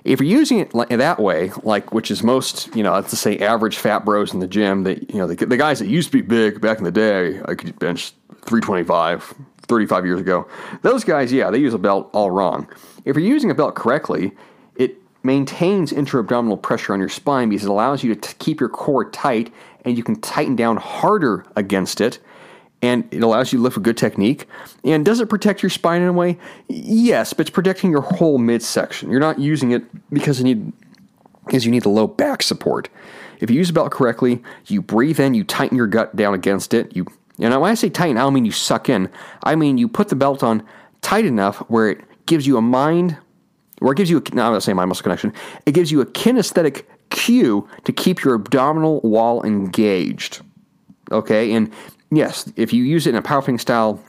If 0.04 0.20
you're 0.20 0.38
using 0.38 0.58
it 0.58 0.70
that 0.72 1.18
way, 1.18 1.50
like 1.62 1.94
which 1.94 2.10
is 2.10 2.22
most, 2.22 2.74
you 2.76 2.82
know, 2.82 2.92
let's 2.92 3.18
say 3.18 3.38
average 3.38 3.78
fat 3.78 4.04
bros 4.04 4.34
in 4.34 4.40
the 4.40 4.46
gym, 4.46 4.82
that 4.84 5.10
you 5.10 5.18
know, 5.18 5.26
the, 5.26 5.46
the 5.46 5.56
guys 5.56 5.78
that 5.78 5.88
used 5.88 6.10
to 6.12 6.18
be 6.18 6.20
big 6.20 6.60
back 6.60 6.76
in 6.76 6.84
the 6.84 6.92
day, 6.92 7.40
I 7.46 7.54
could 7.54 7.78
bench 7.78 8.12
325, 8.44 9.34
35 9.62 10.04
years 10.04 10.20
ago. 10.20 10.46
Those 10.82 11.04
guys, 11.04 11.32
yeah, 11.32 11.50
they 11.50 11.56
use 11.56 11.72
a 11.72 11.78
belt 11.78 12.10
all 12.12 12.30
wrong. 12.30 12.68
If 13.06 13.16
you're 13.16 13.24
using 13.24 13.50
a 13.50 13.54
belt 13.54 13.74
correctly, 13.74 14.32
it 14.76 14.98
maintains 15.22 15.90
intra-abdominal 15.90 16.58
pressure 16.58 16.92
on 16.92 17.00
your 17.00 17.08
spine 17.08 17.48
because 17.48 17.64
it 17.64 17.70
allows 17.70 18.04
you 18.04 18.14
to 18.14 18.20
t- 18.20 18.34
keep 18.38 18.60
your 18.60 18.68
core 18.68 19.08
tight 19.10 19.50
and 19.84 19.96
you 19.96 20.02
can 20.02 20.20
tighten 20.20 20.56
down 20.56 20.76
harder 20.76 21.44
against 21.56 22.00
it 22.00 22.18
and 22.84 23.08
it 23.10 23.22
allows 23.22 23.50
you 23.50 23.58
to 23.58 23.62
lift 23.62 23.76
with 23.76 23.84
good 23.84 23.96
technique. 23.96 24.46
And 24.84 25.06
does 25.06 25.18
it 25.20 25.30
protect 25.30 25.62
your 25.62 25.70
spine 25.70 26.02
in 26.02 26.08
a 26.08 26.12
way? 26.12 26.38
Yes, 26.68 27.32
but 27.32 27.46
it's 27.46 27.54
protecting 27.54 27.90
your 27.90 28.02
whole 28.02 28.36
midsection. 28.36 29.10
You're 29.10 29.20
not 29.20 29.38
using 29.38 29.70
it 29.70 29.84
because 30.12 30.38
you 30.38 30.44
need 30.44 30.72
because 31.46 31.64
you 31.64 31.70
need 31.70 31.82
the 31.82 31.90
low 31.90 32.06
back 32.06 32.42
support. 32.42 32.88
If 33.40 33.50
you 33.50 33.56
use 33.56 33.68
the 33.68 33.74
belt 33.74 33.90
correctly, 33.90 34.42
you 34.66 34.82
breathe 34.82 35.20
in, 35.20 35.34
you 35.34 35.44
tighten 35.44 35.76
your 35.76 35.86
gut 35.86 36.14
down 36.14 36.34
against 36.34 36.74
it. 36.74 36.94
You 36.94 37.06
and 37.38 37.58
when 37.58 37.70
I 37.70 37.74
say 37.74 37.88
tighten, 37.88 38.18
I 38.18 38.20
don't 38.20 38.34
mean 38.34 38.44
you 38.44 38.52
suck 38.52 38.88
in. 38.88 39.10
I 39.42 39.54
mean 39.56 39.78
you 39.78 39.88
put 39.88 40.08
the 40.08 40.16
belt 40.16 40.42
on 40.42 40.62
tight 41.00 41.24
enough 41.24 41.58
where 41.68 41.88
it 41.88 42.04
gives 42.26 42.46
you 42.46 42.58
a 42.58 42.62
mind, 42.62 43.16
or 43.80 43.92
it 43.92 43.96
gives 43.96 44.10
you 44.10 44.18
a, 44.18 44.34
no, 44.34 44.46
I'm 44.46 44.52
not 44.52 44.62
saying 44.62 44.76
mind 44.76 44.88
muscle 44.88 45.02
connection. 45.02 45.32
It 45.64 45.72
gives 45.72 45.90
you 45.90 46.00
a 46.02 46.06
kinesthetic 46.06 46.84
cue 47.10 47.68
to 47.84 47.92
keep 47.92 48.22
your 48.24 48.34
abdominal 48.34 49.00
wall 49.00 49.42
engaged. 49.44 50.42
Okay, 51.12 51.52
and 51.52 51.72
yes, 52.10 52.50
if 52.56 52.72
you 52.72 52.84
use 52.84 53.06
it 53.06 53.10
in 53.10 53.16
a 53.16 53.22
powerlifting 53.22 53.60
style 53.60 54.02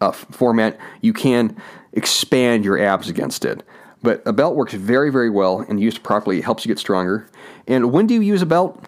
uh, 0.00 0.12
format, 0.12 0.78
you 1.00 1.12
can 1.12 1.56
expand 1.92 2.64
your 2.64 2.78
abs 2.78 3.08
against 3.08 3.44
it. 3.44 3.62
But 4.02 4.22
a 4.26 4.32
belt 4.32 4.54
works 4.54 4.74
very, 4.74 5.10
very 5.10 5.30
well 5.30 5.60
and 5.60 5.80
used 5.80 6.02
properly. 6.02 6.38
It 6.38 6.44
helps 6.44 6.64
you 6.64 6.68
get 6.68 6.78
stronger. 6.78 7.26
And 7.66 7.90
when 7.90 8.06
do 8.06 8.14
you 8.14 8.20
use 8.20 8.42
a 8.42 8.46
belt? 8.46 8.86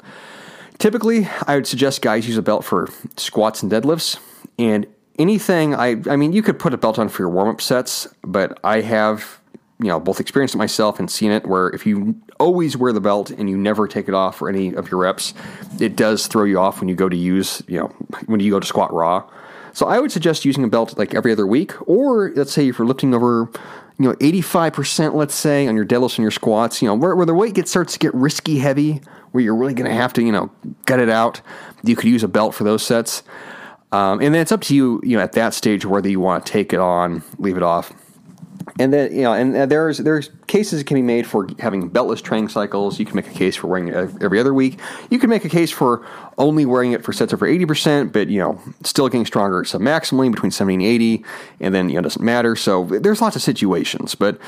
Typically, 0.78 1.26
I 1.46 1.54
would 1.54 1.66
suggest 1.66 2.02
guys 2.02 2.28
use 2.28 2.36
a 2.36 2.42
belt 2.42 2.64
for 2.64 2.88
squats 3.16 3.62
and 3.62 3.72
deadlifts. 3.72 4.18
And 4.58 4.86
anything, 5.18 5.74
I, 5.74 6.02
I 6.10 6.16
mean, 6.16 6.34
you 6.34 6.42
could 6.42 6.58
put 6.58 6.74
a 6.74 6.76
belt 6.76 6.98
on 6.98 7.08
for 7.08 7.22
your 7.22 7.30
warm 7.30 7.48
up 7.48 7.62
sets, 7.62 8.06
but 8.22 8.60
I 8.62 8.82
have 8.82 9.40
you 9.80 9.86
know 9.86 10.00
both 10.00 10.20
experienced 10.20 10.54
it 10.54 10.58
myself 10.58 10.98
and 10.98 11.10
seen 11.10 11.30
it 11.30 11.46
where 11.46 11.68
if 11.70 11.84
you 11.86 12.20
always 12.40 12.76
wear 12.76 12.92
the 12.92 13.00
belt 13.00 13.30
and 13.30 13.50
you 13.50 13.56
never 13.56 13.86
take 13.86 14.08
it 14.08 14.14
off 14.14 14.36
for 14.36 14.48
any 14.48 14.74
of 14.74 14.90
your 14.90 15.00
reps 15.00 15.34
it 15.80 15.96
does 15.96 16.26
throw 16.26 16.44
you 16.44 16.58
off 16.58 16.80
when 16.80 16.88
you 16.88 16.94
go 16.94 17.08
to 17.08 17.16
use 17.16 17.62
you 17.68 17.78
know 17.78 17.88
when 18.26 18.40
you 18.40 18.50
go 18.50 18.60
to 18.60 18.66
squat 18.66 18.92
raw. 18.92 19.28
So 19.72 19.86
i 19.86 20.00
would 20.00 20.12
suggest 20.12 20.44
using 20.44 20.64
a 20.64 20.68
belt 20.68 20.96
like 20.96 21.14
every 21.14 21.32
other 21.32 21.46
week 21.46 21.74
or 21.88 22.32
let's 22.34 22.52
say 22.52 22.68
if 22.68 22.78
you're 22.78 22.86
lifting 22.86 23.14
over 23.14 23.50
you 23.98 24.08
know 24.08 24.14
85% 24.16 25.14
let's 25.14 25.34
say 25.34 25.66
on 25.66 25.76
your 25.76 25.86
deadlifts 25.86 26.16
and 26.16 26.24
your 26.24 26.30
squats 26.30 26.80
you 26.80 26.88
know 26.88 26.94
where, 26.94 27.14
where 27.14 27.26
the 27.26 27.34
weight 27.34 27.54
gets 27.54 27.70
starts 27.70 27.94
to 27.94 27.98
get 27.98 28.14
risky 28.14 28.58
heavy 28.58 29.00
where 29.32 29.44
you're 29.44 29.54
really 29.54 29.74
going 29.74 29.90
to 29.90 29.96
have 29.96 30.12
to 30.14 30.22
you 30.22 30.32
know 30.32 30.50
gut 30.86 31.00
it 31.00 31.10
out 31.10 31.40
you 31.82 31.96
could 31.96 32.08
use 32.08 32.22
a 32.22 32.28
belt 32.28 32.54
for 32.54 32.64
those 32.64 32.82
sets. 32.82 33.22
Um, 33.92 34.20
and 34.20 34.34
then 34.34 34.42
it's 34.42 34.50
up 34.50 34.62
to 34.62 34.74
you 34.74 35.00
you 35.04 35.16
know 35.16 35.22
at 35.22 35.32
that 35.32 35.54
stage 35.54 35.84
whether 35.84 36.08
you 36.08 36.20
want 36.20 36.44
to 36.44 36.52
take 36.52 36.72
it 36.72 36.80
on 36.80 37.22
leave 37.38 37.56
it 37.56 37.62
off 37.62 37.92
and 38.78 38.92
then 38.92 39.12
you 39.12 39.22
know, 39.22 39.32
and 39.32 39.56
uh, 39.56 39.66
there's 39.66 39.98
there's 39.98 40.30
cases 40.46 40.80
that 40.80 40.86
can 40.86 40.96
be 40.96 41.02
made 41.02 41.26
for 41.26 41.48
having 41.58 41.90
beltless 41.90 42.22
training 42.22 42.48
cycles. 42.48 42.98
You 42.98 43.06
can 43.06 43.16
make 43.16 43.26
a 43.26 43.32
case 43.32 43.56
for 43.56 43.66
wearing 43.66 43.88
it 43.88 43.94
every 43.94 44.38
other 44.38 44.52
week. 44.52 44.78
You 45.10 45.18
can 45.18 45.30
make 45.30 45.44
a 45.44 45.48
case 45.48 45.70
for 45.70 46.06
only 46.38 46.66
wearing 46.66 46.92
it 46.92 47.04
for 47.04 47.12
sets 47.12 47.32
over 47.32 47.46
eighty 47.46 47.64
percent, 47.64 48.12
but 48.12 48.28
you 48.28 48.38
know, 48.38 48.60
still 48.82 49.08
getting 49.08 49.26
stronger 49.26 49.64
So 49.64 49.78
maximally 49.78 50.30
between 50.30 50.50
seventy 50.50 50.74
and 50.74 50.82
eighty, 50.82 51.24
and 51.60 51.74
then 51.74 51.88
you 51.88 51.96
know, 51.96 52.02
doesn't 52.02 52.24
matter. 52.24 52.56
So 52.56 52.84
there's 52.84 53.20
lots 53.20 53.36
of 53.36 53.42
situations, 53.42 54.14
but 54.14 54.38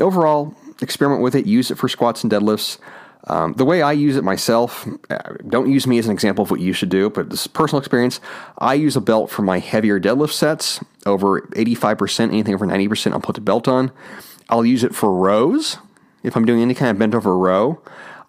overall, 0.00 0.54
experiment 0.80 1.22
with 1.22 1.34
it. 1.34 1.46
Use 1.46 1.70
it 1.70 1.76
for 1.76 1.88
squats 1.88 2.22
and 2.22 2.32
deadlifts. 2.32 2.78
Um, 3.28 3.52
the 3.54 3.64
way 3.64 3.82
I 3.82 3.92
use 3.92 4.16
it 4.16 4.24
myself, 4.24 4.88
uh, 5.10 5.18
don't 5.48 5.70
use 5.70 5.86
me 5.86 5.98
as 5.98 6.06
an 6.06 6.12
example 6.12 6.42
of 6.42 6.50
what 6.50 6.60
you 6.60 6.72
should 6.72 6.88
do, 6.88 7.10
but 7.10 7.30
this 7.30 7.42
is 7.42 7.46
personal 7.46 7.78
experience. 7.78 8.20
I 8.58 8.74
use 8.74 8.96
a 8.96 9.00
belt 9.00 9.30
for 9.30 9.42
my 9.42 9.58
heavier 9.58 10.00
deadlift 10.00 10.32
sets 10.32 10.80
over 11.04 11.42
85%, 11.42 12.30
anything 12.30 12.54
over 12.54 12.66
90%, 12.66 13.12
I'll 13.12 13.20
put 13.20 13.34
the 13.34 13.40
belt 13.40 13.68
on. 13.68 13.92
I'll 14.48 14.64
use 14.64 14.82
it 14.82 14.94
for 14.94 15.12
rows 15.12 15.78
if 16.22 16.36
I'm 16.36 16.44
doing 16.44 16.62
any 16.62 16.74
kind 16.74 16.90
of 16.90 16.98
bent 16.98 17.14
over 17.14 17.36
row. 17.36 17.80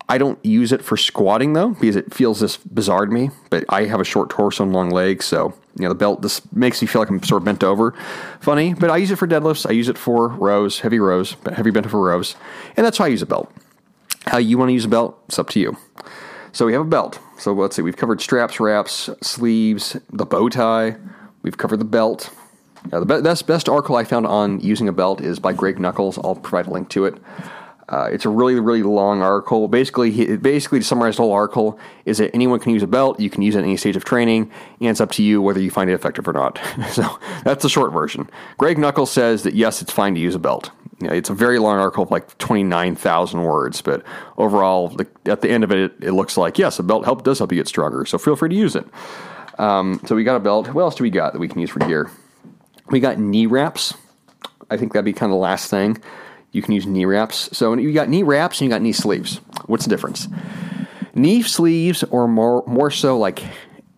I 0.10 0.18
don't 0.18 0.44
use 0.44 0.72
it 0.72 0.84
for 0.84 0.98
squatting 0.98 1.54
though 1.54 1.70
because 1.70 1.96
it 1.96 2.14
feels 2.14 2.40
this 2.40 2.58
bizarre 2.58 3.06
to 3.06 3.12
me. 3.12 3.30
But 3.52 3.64
I 3.70 3.86
have 3.86 4.02
a 4.02 4.04
short 4.04 4.32
torso 4.32 4.64
and 4.64 4.74
long 4.74 4.90
legs, 4.90 5.26
so 5.26 5.54
you 5.76 5.84
know 5.84 5.90
the 5.90 5.96
belt 5.96 6.24
this 6.24 6.42
makes 6.52 6.82
me 6.82 6.88
feel 6.88 7.02
like 7.02 7.10
I'm 7.10 7.22
sort 7.22 7.44
of 7.44 7.46
bent 7.46 7.64
over. 7.64 7.94
Funny, 8.42 8.74
but 8.74 8.90
I 8.90 8.98
use 8.98 9.12
it 9.12 9.18
for 9.18 9.28
deadlifts. 9.28 9.70
I 9.70 9.74
use 9.74 9.88
it 9.88 10.00
for 10.00 10.30
rows, 10.30 10.80
heavy 10.80 11.00
rows, 11.00 11.36
heavy 11.54 11.70
bent 11.70 11.86
over 11.86 12.02
rows, 12.02 12.36
and 12.76 12.84
that's 12.84 12.98
why 13.00 13.06
I 13.06 13.10
use 13.10 13.22
a 13.22 13.28
belt. 13.28 13.54
How 14.28 14.38
you 14.38 14.58
want 14.58 14.70
to 14.70 14.74
use 14.74 14.86
a 14.86 14.90
belt, 14.90 15.22
it's 15.28 15.40
up 15.40 15.50
to 15.50 15.60
you. 15.60 15.78
So 16.52 16.66
we 16.66 16.74
have 16.74 16.82
a 16.82 16.86
belt. 16.86 17.20
So 17.38 17.54
let's 17.54 17.76
see, 17.76 17.82
we've 17.82 17.98
covered 17.98 18.22
straps, 18.22 18.60
wraps, 18.60 19.10
sleeves, 19.22 19.96
the 20.12 20.26
bow 20.26 20.50
tie. 20.50 20.98
We've 21.42 21.58
covered 21.58 21.78
the 21.78 21.86
belt. 21.86 22.30
the 22.90 23.06
best, 23.06 23.48
best 23.48 23.70
article 23.70 23.96
I 23.96 24.04
found 24.04 24.28
on 24.28 24.60
using 24.60 24.88
a 24.88 24.92
belt 24.92 25.22
is 25.22 25.40
by 25.40 25.54
Greg 25.54 25.80
Nuckols. 25.80 26.18
I'll 26.18 26.36
provide 26.36 26.68
a 26.68 26.72
link 26.72 26.90
to 26.90 27.06
it. 27.06 27.18
Uh, 27.90 28.08
it's 28.12 28.24
a 28.24 28.30
really, 28.30 28.60
really 28.60 28.84
long 28.84 29.22
article. 29.22 29.68
Basically, 29.68 30.12
he, 30.12 30.38
basically 30.38 30.80
to 30.80 30.86
summarize 30.86 31.16
the 31.16 31.24
whole 31.24 31.34
article 31.34 31.80
is 32.06 32.20
that 32.20 32.34
anyone 32.36 32.60
can 32.60 32.72
use 32.72 32.84
a 32.84 32.88
belt. 32.88 33.20
You 33.20 33.30
can 33.30 33.42
use 33.42 33.56
it 33.56 33.60
at 33.60 33.64
any 33.66 33.78
stage 33.78 33.96
of 33.96 34.06
training, 34.06 34.52
and 34.80 34.90
it's 34.90 35.02
up 35.02 35.12
to 35.14 35.24
you 35.24 35.42
whether 35.42 35.60
you 35.60 35.72
find 35.72 35.90
it 35.90 35.94
effective 35.94 36.28
or 36.28 36.34
not. 36.34 36.60
so 36.92 37.20
that's 37.44 37.64
the 37.64 37.70
short 37.70 37.92
version. 37.92 38.30
Greg 38.58 38.78
Nuckols 38.78 39.12
says 39.12 39.44
that 39.44 39.56
yes, 39.56 39.82
it's 39.82 39.92
fine 39.92 40.14
to 40.14 40.22
use 40.22 40.36
a 40.36 40.40
belt 40.40 40.72
you 41.02 41.08
know, 41.08 41.14
it's 41.14 41.30
a 41.30 41.34
very 41.34 41.60
long 41.60 41.80
article 41.80 42.04
of 42.04 42.12
like 42.12 42.38
29,000 42.40 43.42
words, 43.42 43.82
but 43.82 44.04
overall, 44.38 44.90
the, 44.90 45.08
at 45.26 45.42
the 45.42 45.50
end 45.50 45.64
of 45.64 45.72
it, 45.72 45.78
it, 45.78 46.08
it, 46.08 46.12
looks 46.12 46.36
like, 46.36 46.58
yes, 46.58 46.78
a 46.78 46.84
belt 46.84 47.06
help 47.06 47.24
does 47.24 47.38
help 47.38 47.52
you 47.52 47.58
get 47.58 47.68
stronger, 47.68 48.06
so 48.06 48.18
feel 48.18 48.36
free 48.36 48.50
to 48.50 48.56
use 48.56 48.76
it. 48.76 48.86
Um, 49.58 50.02
so 50.06 50.16
we 50.16 50.24
got 50.24 50.36
a 50.36 50.40
belt. 50.40 50.74
What 50.74 50.82
else 50.82 50.96
do 50.96 51.04
we 51.04 51.10
got 51.10 51.34
that 51.34 51.40
we 51.40 51.48
can 51.48 51.62
use 51.62 51.70
for 51.70 51.80
gear? 51.80 52.12
We 52.90 53.00
got 53.00 53.18
knee 53.18 53.46
wraps. 53.46 53.94
I 54.70 54.78
think 54.78 54.94
that'd 54.94 55.06
be 55.06 55.14
kind 55.14 55.32
of 55.32 55.36
the 55.36 55.42
last 55.42 55.70
thing. 55.70 55.98
You 56.52 56.62
can 56.62 56.74
use 56.74 56.86
knee 56.86 57.06
wraps. 57.06 57.56
So 57.56 57.74
you 57.76 57.94
got 57.94 58.10
knee 58.10 58.24
wraps 58.24 58.60
and 58.60 58.66
you 58.66 58.70
got 58.74 58.82
knee 58.82 58.92
sleeves. 58.92 59.38
What's 59.66 59.86
the 59.86 59.90
difference? 59.90 60.28
Knee 61.14 61.42
sleeves, 61.44 62.04
or 62.04 62.28
more, 62.28 62.64
more 62.66 62.92
so 62.92 63.18
like 63.18 63.44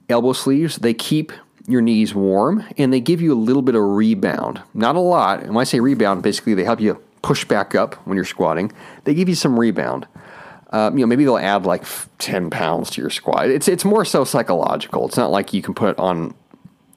elbow 0.09 0.33
sleeves, 0.33 0.77
they 0.77 0.93
keep 0.93 1.31
your 1.67 1.81
knees 1.81 2.13
warm 2.13 2.65
and 2.77 2.91
they 2.91 2.99
give 2.99 3.21
you 3.21 3.33
a 3.33 3.35
little 3.35 3.61
bit 3.61 3.75
of 3.75 3.83
rebound. 3.83 4.61
Not 4.73 4.95
a 4.95 4.99
lot. 4.99 5.41
And 5.41 5.55
when 5.55 5.61
I 5.61 5.65
say 5.65 5.79
rebound, 5.79 6.23
basically 6.23 6.53
they 6.53 6.63
help 6.63 6.81
you 6.81 7.01
push 7.21 7.45
back 7.45 7.75
up 7.75 7.95
when 8.05 8.15
you're 8.15 8.25
squatting. 8.25 8.71
They 9.03 9.13
give 9.13 9.29
you 9.29 9.35
some 9.35 9.59
rebound. 9.59 10.07
Um, 10.71 10.97
you 10.97 11.03
know, 11.03 11.07
maybe 11.07 11.25
they'll 11.25 11.37
add 11.37 11.65
like 11.65 11.83
10 12.19 12.49
pounds 12.49 12.89
to 12.91 13.01
your 13.01 13.09
squat. 13.09 13.49
It's, 13.49 13.67
it's 13.67 13.85
more 13.85 14.05
so 14.05 14.23
psychological. 14.23 15.05
It's 15.07 15.17
not 15.17 15.29
like 15.29 15.53
you 15.53 15.61
can 15.61 15.73
put 15.73 15.97
on 15.99 16.33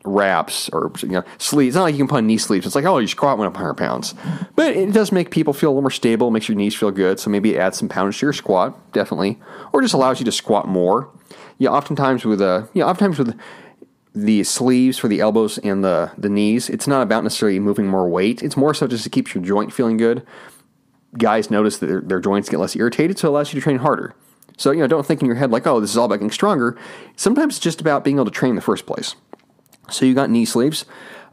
wraps 0.05 0.69
or 0.71 0.93
you 1.01 1.09
know 1.09 1.25
sleeves. 1.39 1.75
It's 1.75 1.77
not 1.77 1.85
like 1.85 1.95
you 1.95 1.99
can 1.99 2.09
put 2.09 2.19
on 2.19 2.27
knee 2.27 2.39
sleeves. 2.39 2.67
It's 2.67 2.75
like 2.75 2.85
oh, 2.85 2.99
you 2.99 3.07
squat 3.09 3.39
100 3.39 3.75
pounds, 3.75 4.15
but 4.55 4.77
it 4.77 4.93
does 4.93 5.11
make 5.11 5.31
people 5.31 5.53
feel 5.53 5.71
a 5.71 5.73
little 5.73 5.83
more 5.83 5.91
stable. 5.91 6.31
Makes 6.31 6.49
your 6.49 6.57
knees 6.57 6.75
feel 6.75 6.91
good. 6.91 7.19
So 7.19 7.31
maybe 7.31 7.59
add 7.59 7.75
some 7.75 7.89
pounds 7.89 8.19
to 8.19 8.27
your 8.27 8.33
squat, 8.33 8.93
definitely, 8.93 9.41
or 9.73 9.81
just 9.81 9.95
allows 9.95 10.21
you 10.21 10.25
to 10.27 10.33
squat 10.33 10.69
more. 10.69 11.09
Yeah, 11.59 11.71
oftentimes 11.71 12.25
with 12.25 12.41
a 12.41 12.69
yeah, 12.75 12.85
oftentimes 12.85 13.19
with 13.19 13.39
the 14.15 14.45
sleeves 14.45 14.97
for 14.99 15.09
the 15.09 15.21
elbows 15.21 15.59
and 15.59 15.83
the 15.83 16.13
the 16.19 16.29
knees, 16.29 16.69
it's 16.69 16.87
not 16.87 17.03
about 17.03 17.25
necessarily 17.25 17.59
moving 17.59 17.87
more 17.87 18.09
weight. 18.09 18.43
It's 18.43 18.57
more 18.57 18.75
so 18.75 18.87
just 18.87 19.05
to 19.05 19.11
keep 19.11 19.35
your 19.35 19.43
joint 19.43 19.73
feeling 19.73 19.97
good. 19.97 20.27
Guys 21.17 21.49
notice 21.49 21.79
that 21.79 21.87
their, 21.87 22.01
their 22.01 22.21
joints 22.21 22.49
get 22.49 22.59
less 22.59 22.75
irritated, 22.75 23.19
so 23.19 23.29
it 23.29 23.31
allows 23.31 23.53
you 23.53 23.61
to 23.61 23.65
train 23.65 23.79
harder. 23.79 24.15
So, 24.57 24.71
you 24.71 24.81
know, 24.81 24.87
don't 24.87 25.05
think 25.05 25.21
in 25.21 25.27
your 25.27 25.37
head 25.37 25.51
like, 25.51 25.67
oh, 25.67 25.81
this 25.81 25.91
is 25.91 25.97
all 25.97 26.05
about 26.05 26.17
getting 26.17 26.31
stronger. 26.31 26.77
Sometimes 27.17 27.57
it's 27.57 27.65
just 27.65 27.81
about 27.81 28.05
being 28.05 28.17
able 28.17 28.27
to 28.27 28.31
train 28.31 28.51
in 28.51 28.57
the 28.57 28.63
first 28.63 28.87
place. 28.87 29.17
So 29.91 30.05
you 30.05 30.15
got 30.15 30.31
knee 30.31 30.45
sleeves. 30.45 30.85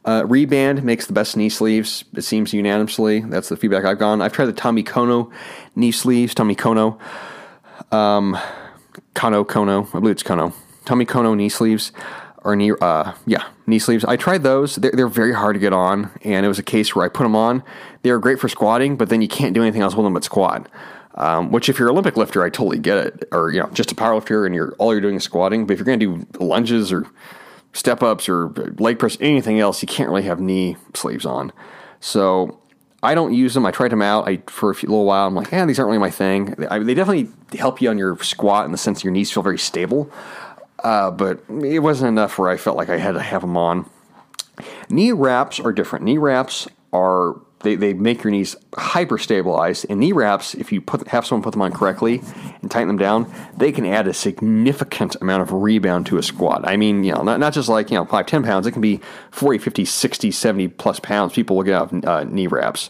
Uh, 0.03 0.23
Rehband 0.23 0.83
makes 0.83 1.05
the 1.05 1.13
best 1.13 1.37
knee 1.37 1.49
sleeves. 1.49 2.03
It 2.15 2.23
seems 2.23 2.53
unanimously. 2.53 3.19
That's 3.19 3.49
the 3.49 3.57
feedback 3.57 3.85
I've 3.85 3.99
gotten. 3.99 4.21
I've 4.21 4.33
tried 4.33 4.47
the 4.47 4.53
Tommy 4.53 4.83
Kono 4.83 5.31
knee 5.75 5.91
sleeves. 5.91 6.33
Tommy 6.33 6.55
Kono, 6.55 6.99
um, 7.91 8.37
Kono 9.13 9.45
Kono. 9.45 9.87
I 9.95 9.99
believe 9.99 10.13
it's 10.13 10.23
Kono. 10.23 10.53
Tommy 10.85 11.05
Kono 11.05 11.35
knee 11.35 11.49
sleeves 11.49 11.91
or 12.43 12.55
knee, 12.55 12.71
uh, 12.81 13.13
yeah, 13.27 13.45
knee 13.67 13.77
sleeves. 13.79 14.03
I 14.05 14.15
tried 14.15 14.41
those. 14.41 14.75
They're, 14.75 14.91
they're 14.91 15.07
very 15.07 15.33
hard 15.33 15.53
to 15.55 15.59
get 15.59 15.73
on, 15.73 16.09
and 16.23 16.45
it 16.45 16.49
was 16.49 16.57
a 16.57 16.63
case 16.63 16.95
where 16.95 17.05
I 17.05 17.09
put 17.09 17.23
them 17.23 17.35
on. 17.35 17.63
They 18.01 18.09
are 18.09 18.17
great 18.17 18.39
for 18.39 18.49
squatting, 18.49 18.97
but 18.97 19.09
then 19.09 19.21
you 19.21 19.27
can't 19.27 19.53
do 19.53 19.61
anything 19.61 19.81
else 19.81 19.95
with 19.95 20.05
them 20.05 20.13
but 20.13 20.23
squat. 20.23 20.67
Um, 21.15 21.51
which, 21.51 21.69
if 21.69 21.77
you're 21.77 21.89
an 21.89 21.91
Olympic 21.91 22.17
lifter, 22.17 22.41
I 22.41 22.49
totally 22.49 22.79
get 22.79 22.97
it. 22.97 23.27
Or 23.31 23.51
you 23.51 23.59
know, 23.59 23.69
just 23.73 23.91
a 23.91 23.95
power 23.95 24.15
lifter, 24.15 24.45
and 24.45 24.55
you're 24.55 24.73
all 24.79 24.93
you're 24.93 25.01
doing 25.01 25.15
is 25.15 25.23
squatting. 25.23 25.67
But 25.67 25.73
if 25.73 25.79
you're 25.79 25.85
going 25.85 25.99
to 25.99 26.25
do 26.25 26.43
lunges 26.43 26.91
or 26.91 27.05
step 27.73 28.03
ups 28.03 28.27
or 28.27 28.49
leg 28.79 28.99
press, 28.99 29.17
anything 29.19 29.59
else, 29.59 29.81
you 29.81 29.87
can't 29.87 30.09
really 30.09 30.23
have 30.23 30.39
knee 30.39 30.77
sleeves 30.93 31.25
on. 31.25 31.51
So 31.99 32.59
I 33.03 33.15
don't 33.15 33.33
use 33.33 33.53
them. 33.53 33.65
I 33.65 33.71
tried 33.71 33.91
them 33.91 34.01
out 34.01 34.27
I, 34.27 34.37
for 34.47 34.69
a 34.69 34.75
few, 34.75 34.89
little 34.89 35.05
while. 35.05 35.27
I'm 35.27 35.35
like, 35.35 35.51
yeah, 35.51 35.65
these 35.65 35.79
aren't 35.79 35.87
really 35.87 35.99
my 35.99 36.11
thing. 36.11 36.55
I, 36.69 36.79
they 36.79 36.93
definitely 36.93 37.31
help 37.57 37.81
you 37.81 37.89
on 37.89 37.97
your 37.97 38.17
squat 38.23 38.65
in 38.65 38.71
the 38.71 38.77
sense 38.77 39.03
your 39.03 39.11
knees 39.11 39.31
feel 39.31 39.43
very 39.43 39.57
stable. 39.57 40.11
Uh, 40.83 41.11
but 41.11 41.43
it 41.49 41.79
wasn't 41.79 42.09
enough 42.09 42.37
where 42.37 42.49
I 42.49 42.57
felt 42.57 42.77
like 42.77 42.89
I 42.89 42.97
had 42.97 43.13
to 43.13 43.21
have 43.21 43.41
them 43.41 43.57
on. 43.57 43.89
Knee 44.89 45.11
wraps 45.11 45.59
are 45.59 45.71
different. 45.71 46.05
Knee 46.05 46.17
wraps 46.17 46.67
are 46.91 47.39
they, 47.63 47.75
they 47.75 47.93
make 47.93 48.23
your 48.23 48.31
knees 48.31 48.55
hyper 48.75 49.17
stabilized. 49.17 49.85
And 49.89 49.99
knee 49.99 50.11
wraps, 50.11 50.53
if 50.55 50.71
you 50.71 50.81
put 50.81 51.07
have 51.09 51.25
someone 51.25 51.43
put 51.43 51.51
them 51.51 51.61
on 51.61 51.71
correctly 51.71 52.21
and 52.61 52.69
tighten 52.69 52.87
them 52.87 52.97
down, 52.97 53.31
they 53.57 53.71
can 53.71 53.85
add 53.85 54.07
a 54.07 54.13
significant 54.13 55.15
amount 55.21 55.41
of 55.41 55.51
rebound 55.51 56.05
to 56.07 56.17
a 56.17 56.23
squat. 56.23 56.67
I 56.67 56.77
mean, 56.77 57.03
you 57.03 57.13
know, 57.13 57.23
not, 57.23 57.39
not 57.39 57.53
just 57.53 57.69
like, 57.69 57.89
you 57.91 57.97
know, 57.97 58.05
5, 58.05 58.25
10 58.25 58.43
pounds, 58.43 58.67
it 58.67 58.71
can 58.71 58.81
be 58.81 58.99
40, 59.31 59.59
50, 59.59 59.85
60, 59.85 60.31
70 60.31 60.67
plus 60.69 60.99
pounds. 60.99 61.33
People 61.33 61.55
will 61.55 61.63
get 61.63 61.75
out 61.75 62.05
uh, 62.05 62.23
knee 62.23 62.47
wraps. 62.47 62.89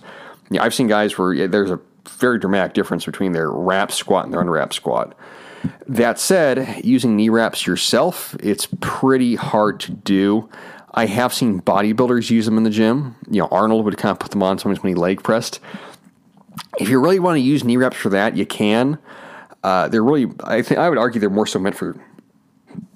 Yeah, 0.50 0.64
I've 0.64 0.74
seen 0.74 0.88
guys 0.88 1.18
where 1.18 1.48
there's 1.48 1.72
a 1.72 1.80
very 2.10 2.40
dramatic 2.40 2.74
difference 2.74 3.06
between 3.06 3.32
their 3.32 3.50
wrap 3.50 3.92
squat 3.92 4.26
and 4.26 4.34
their 4.34 4.42
unwrap 4.42 4.74
squat. 4.74 5.16
That 5.88 6.20
said, 6.20 6.84
using 6.84 7.16
knee 7.16 7.30
wraps 7.30 7.68
yourself, 7.68 8.36
it's 8.40 8.68
pretty 8.80 9.36
hard 9.36 9.80
to 9.82 9.92
do. 9.92 10.50
I 10.94 11.06
have 11.06 11.34
seen 11.34 11.62
bodybuilders 11.62 12.30
use 12.30 12.46
them 12.46 12.58
in 12.58 12.64
the 12.64 12.70
gym. 12.70 13.16
You 13.30 13.42
know, 13.42 13.48
Arnold 13.52 13.86
would 13.86 13.98
kind 13.98 14.12
of 14.12 14.20
put 14.20 14.32
them 14.32 14.44
on 14.44 14.58
sometimes 14.58 14.84
when 14.84 14.94
he 14.94 14.96
leg 14.96 15.24
pressed. 15.24 15.60
If 16.80 16.90
you 16.90 17.00
really 17.00 17.20
want 17.20 17.38
to 17.38 17.42
use 17.42 17.64
knee 17.64 17.78
wraps 17.78 17.98
for 17.98 18.10
that, 18.10 18.36
you 18.36 18.46
can. 18.46 19.00
Uh, 19.64 19.88
they're 19.88 20.04
really, 20.04 20.28
I 20.44 20.62
think, 20.62 20.80
I 20.80 20.90
would 20.90 20.98
argue 20.98 21.22
they're 21.22 21.30
more 21.30 21.48
so 21.48 21.60
meant 21.60 21.78
for 21.78 21.96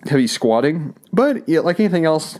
heavy 0.07 0.27
squatting. 0.27 0.95
But 1.13 1.47
yeah, 1.47 1.61
like 1.61 1.79
anything 1.79 2.05
else, 2.05 2.39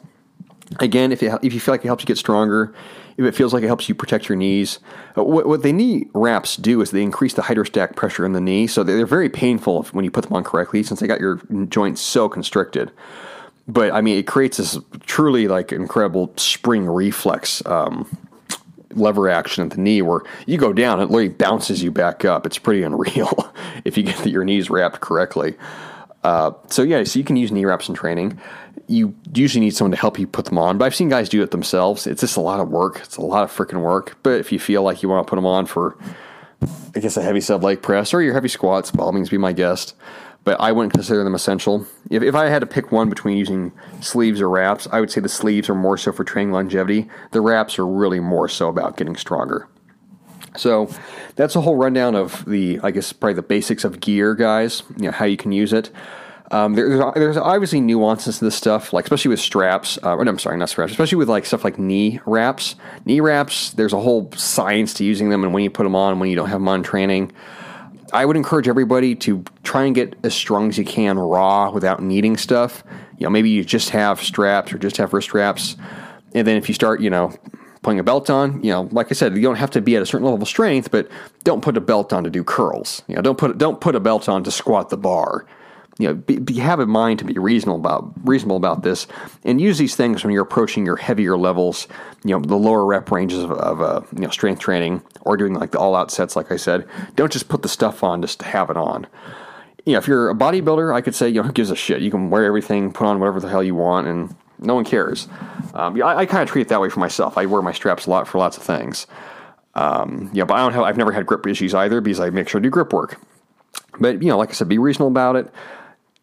again, 0.80 1.12
if 1.12 1.22
you 1.22 1.38
if 1.41 1.54
you 1.54 1.60
feel 1.60 1.74
like 1.74 1.86
it 1.86 1.88
helps 1.88 2.04
you 2.04 2.08
get 2.08 2.18
stronger, 2.18 2.74
if 3.18 3.24
it 3.24 3.34
feels 3.34 3.54
like 3.54 3.63
it 3.63 3.68
helps 3.68 3.88
you 3.88 3.96
protect 3.96 4.28
your 4.28 4.36
knees, 4.36 4.80
uh, 5.18 5.24
what, 5.24 5.46
what 5.46 5.63
the 5.63 5.72
knee 5.72 6.08
wraps 6.13 6.58
do 6.58 6.82
is 6.82 6.91
they 6.91 7.04
increase 7.04 7.34
the 7.34 7.44
hydrostatic 7.44 7.96
pressure 7.96 8.26
in 8.26 8.34
the 8.34 8.41
knee, 8.41 8.68
so 8.68 8.84
they're 8.84 9.06
very 9.06 9.30
painful 9.30 9.84
when 9.91 10.04
you 10.04 10.12
put 10.12 10.26
them 10.26 10.34
on 10.34 10.44
correctly, 10.44 10.84
since 10.84 11.00
they 11.00 11.08
got 11.08 11.22
your 11.22 11.39
joints 11.70 12.02
so 12.02 12.28
constricted 12.28 12.91
but 13.67 13.91
I 13.91 14.01
mean, 14.01 14.17
it 14.17 14.28
creates 14.28 14.58
this 14.58 14.78
truly 15.01 15.47
like 15.47 15.71
incredible 15.71 16.32
spring 16.38 16.86
reflex 16.86 17.65
um, 17.65 18.17
lever 18.91 19.30
action 19.30 19.63
at 19.63 19.71
the 19.71 19.82
knee 19.82 20.01
where 20.01 20.21
you 20.45 20.58
go 20.58 20.73
down, 20.73 20.99
it 20.99 21.06
literally 21.06 21.30
bounces 21.30 21.82
you 21.82 21.91
back 21.91 22.25
up. 22.25 22.45
It's 22.45 22.58
pretty 22.58 22.84
unreal 22.84 23.54
if 23.86 23.97
you 23.97 24.04
get 24.04 24.17
the, 24.19 24.30
your 24.30 24.45
knees 24.45 24.69
wrapped 24.69 25.01
correctly. 25.01 25.56
Uh, 26.23 26.51
so 26.67 26.82
yeah, 26.84 27.04
so 27.04 27.19
you 27.19 27.25
can 27.25 27.36
use 27.36 27.51
knee 27.51 27.65
wraps 27.65 27.89
in 27.89 27.95
training. 27.95 28.39
You 28.88 29.15
usually 29.34 29.65
need 29.65 29.75
someone 29.75 29.91
to 29.91 29.97
help 29.97 30.19
you 30.19 30.28
put 30.28 30.45
them 30.45 30.60
on, 30.60 30.78
but 30.78 30.86
I've 30.86 30.95
seen 30.95 31.10
guys 31.10 31.30
do 31.30 31.41
it 31.41 31.51
themselves. 31.51 32.06
It's 32.06 32.21
just 32.21 32.38
a 32.38 32.41
lot 32.41 32.60
of 32.60 32.69
work. 32.69 32.99
It's 32.99 33.17
a 33.17 33.21
lot 33.21 33.43
of 33.43 33.51
freaking 33.51 33.82
work. 33.82 34.17
But 34.21 34.39
if 34.39 34.51
you 34.51 34.60
feel 34.60 34.84
like 34.84 35.01
you 35.01 35.10
want 35.10 35.25
to 35.25 35.30
put 35.30 35.38
them 35.38 35.45
on 35.45 35.65
for, 35.65 35.97
I 36.95 36.99
guess, 36.99 37.17
a 37.17 37.23
heavy 37.23 37.41
sub 37.41 37.63
leg 37.63 37.82
press 37.82 38.13
or 38.13 38.21
your 38.21 38.34
heavy 38.34 38.47
squats, 38.47 38.91
by 38.91 39.04
all 39.04 39.12
means, 39.12 39.30
be 39.30 39.39
my 39.39 39.54
guest 39.54 39.95
but 40.45 40.62
I 40.62 40.71
wouldn't 40.71 40.93
consider 40.93 41.23
them 41.23 41.36
essential. 41.36 41.86
If, 42.10 42.23
if 42.23 42.36
I 42.36 42.45
had 42.45 42.60
to 42.60 42.67
pick 42.67 42.91
one 42.91 43.10
between 43.10 43.36
using 43.36 43.73
sleeves 43.99 44.39
or 44.39 44.49
wraps, 44.49 44.88
I 44.91 44.99
would 45.01 45.12
say 45.12 45.19
the 45.19 45.27
sleeves 45.27 45.69
are 45.69 45.75
more 45.75 45.97
so 45.97 46.13
for 46.13 46.23
training 46.23 46.53
longevity. 46.53 47.10
The 47.31 47.41
wraps 47.41 47.77
are 47.77 47.86
really 47.86 48.19
more 48.19 48.47
so 48.47 48.69
about 48.69 48.95
getting 48.95 49.15
stronger. 49.17 49.67
So 50.55 50.89
that's 51.36 51.55
a 51.55 51.62
whole 51.62 51.75
rundown 51.75 52.15
of 52.15 52.45
the, 52.45 52.79
I 52.84 52.91
guess, 52.91 53.12
probably 53.12 53.34
the 53.34 53.41
basics 53.41 53.84
of 53.84 53.99
gear, 53.99 54.36
guys. 54.36 54.84
You 54.97 55.05
know 55.05 55.12
how 55.12 55.25
you 55.25 55.36
can 55.36 55.51
use 55.51 55.73
it. 55.73 55.91
Um, 56.51 56.75
there's, 56.75 57.01
there's 57.15 57.38
obviously 57.38 57.81
nuances 57.81 58.38
to 58.38 58.45
this 58.45 58.55
stuff, 58.55 58.93
like 58.93 59.05
especially 59.05 59.29
with 59.29 59.39
straps. 59.39 59.97
Uh, 60.03 60.15
no, 60.15 60.29
I'm 60.29 60.39
sorry, 60.39 60.58
not 60.58 60.69
straps. 60.69 60.91
Especially 60.91 61.17
with 61.17 61.27
like 61.27 61.45
stuff 61.45 61.63
like 61.63 61.79
knee 61.79 62.19
wraps. 62.27 62.75
Knee 63.03 63.19
wraps, 63.19 63.71
there's 63.71 63.93
a 63.93 63.99
whole 63.99 64.31
science 64.36 64.93
to 64.95 65.03
using 65.03 65.29
them 65.29 65.43
and 65.43 65.53
when 65.53 65.63
you 65.63 65.71
put 65.71 65.84
them 65.84 65.95
on, 65.95 66.19
when 66.19 66.29
you 66.29 66.36
don't 66.36 66.49
have 66.49 66.60
them 66.60 66.69
on 66.69 66.84
training. 66.84 67.31
I 68.13 68.26
would 68.26 68.38
encourage 68.38 68.68
everybody 68.68 69.15
to 69.15 69.44
try 69.63 69.84
and 69.86 69.96
get 69.96 70.15
as 70.24 70.34
strong 70.34 70.70
as 70.70 70.78
you 70.78 70.86
can 70.86 71.18
raw 71.18 71.72
without 71.72 72.02
needing 72.02 72.38
stuff. 72.38 72.84
You 73.18 73.26
know, 73.26 73.30
maybe 73.30 73.50
you 73.50 73.63
just 73.63 73.89
have 73.91 74.22
straps 74.22 74.72
or 74.74 74.78
just 74.78 74.98
have 74.98 75.13
wrist 75.13 75.30
straps. 75.30 75.76
And 76.34 76.46
then 76.46 76.58
if 76.58 76.68
you 76.68 76.76
start, 76.76 77.02
you 77.02 77.10
know, 77.10 77.34
putting 77.82 78.00
a 78.00 78.04
belt 78.04 78.30
on, 78.30 78.63
you 78.63 78.72
know, 78.72 78.89
like 78.91 79.08
I 79.10 79.13
said, 79.13 79.36
you 79.36 79.41
don't 79.41 79.56
have 79.56 79.72
to 79.72 79.82
be 79.82 79.96
at 79.96 80.02
a 80.02 80.06
certain 80.06 80.26
level 80.26 80.41
of 80.41 80.48
strength, 80.48 80.91
but 80.91 81.10
don't 81.44 81.62
put 81.62 81.78
a 81.78 81.82
belt 81.82 82.13
on 82.13 82.24
to 82.24 82.30
do 82.30 82.44
curls. 82.44 83.04
You 83.08 83.15
know, 83.15 83.22
don't 83.22 83.38
put 83.38 83.58
don't 83.58 83.80
put 83.80 83.96
a 83.96 84.00
belt 84.00 84.28
on 84.28 84.44
to 84.44 84.52
squat 84.52 84.89
the 84.89 84.98
bar 84.98 85.46
you 85.97 86.10
know, 86.10 86.13
be, 86.13 86.39
be, 86.39 86.55
have 86.55 86.79
in 86.81 86.89
mind 86.89 87.19
to 87.19 87.25
be 87.25 87.38
reasonable 87.38 87.79
about 87.79 88.12
reasonable 88.25 88.58
about 88.58 88.84
this, 88.84 89.08
and 89.45 89.62
use 89.62 89.77
these 89.77 89.95
things 89.95 90.23
when 90.23 90.34
you're 90.34 90.43
approaching 90.43 90.86
your 90.86 90.97
heavier 90.97 91.38
levels. 91.38 91.88
You 92.23 92.38
know, 92.38 92.45
the 92.45 92.58
lower 92.58 92.86
rep 92.86 93.10
ranges 93.12 93.41
of, 93.41 93.51
of 93.51 93.81
uh, 93.81 94.01
you 94.13 94.21
know 94.23 94.29
strength 94.29 94.60
training 94.60 95.01
or 95.21 95.38
doing 95.38 95.53
like 95.53 95.71
the 95.71 95.79
all 95.79 95.95
out 95.95 96.12
sets. 96.12 96.36
Like 96.36 96.51
I 96.51 96.58
said, 96.58 96.86
don't 97.15 97.31
just 97.31 97.47
put 97.47 97.62
the 97.62 97.69
stuff 97.69 98.03
on 98.03 98.21
just 98.21 98.39
to 98.41 98.45
have 98.45 98.69
it 98.69 98.75
on. 98.75 99.08
You 99.86 99.93
know, 99.93 99.99
if 99.99 100.08
you're 100.08 100.29
a 100.29 100.36
bodybuilder, 100.36 100.93
I 100.93 100.99
could 100.99 101.15
say, 101.15 101.29
you 101.29 101.36
know, 101.36 101.43
who 101.43 101.53
gives 101.53 101.71
a 101.71 101.75
shit? 101.75 102.01
You 102.01 102.12
can 102.12 102.29
wear 102.29 102.43
everything, 102.43 102.91
put 102.91 103.05
on 103.05 103.19
whatever 103.19 103.39
the 103.39 103.47
hell 103.47 103.63
you 103.63 103.75
want, 103.75 104.08
and 104.08 104.36
no 104.60 104.75
one 104.75 104.84
cares. 104.84 105.29
Um, 105.73 106.01
I, 106.01 106.17
I 106.17 106.25
kind 106.25 106.43
of 106.43 106.49
treat 106.49 106.63
it 106.63 106.67
that 106.69 106.81
way 106.81 106.89
for 106.89 106.99
myself. 106.99 107.38
I 107.38 107.45
wear 107.45 107.62
my 107.62 107.71
straps 107.71 108.05
a 108.05 108.10
lot 108.10 108.27
for 108.27 108.38
lots 108.38 108.58
of 108.58 108.63
things. 108.63 109.08
Um, 109.75 110.29
yeah, 110.34 110.43
but 110.43 110.55
I 110.55 110.58
don't 110.58 110.73
have. 110.73 110.84
I've 110.84 110.97
never 110.97 111.13
had 111.13 111.25
grip 111.25 111.47
issues 111.47 111.73
either 111.73 112.01
because 112.01 112.19
I 112.19 112.31
make 112.31 112.49
sure 112.49 112.60
to 112.60 112.63
do 112.63 112.69
grip 112.69 112.91
work. 112.91 113.21
But 113.97 114.21
you 114.21 114.27
know, 114.27 114.38
like 114.38 114.49
I 114.49 114.53
said, 114.53 114.67
be 114.67 114.77
reasonable 114.77 115.08
about 115.08 115.38
it 115.38 115.53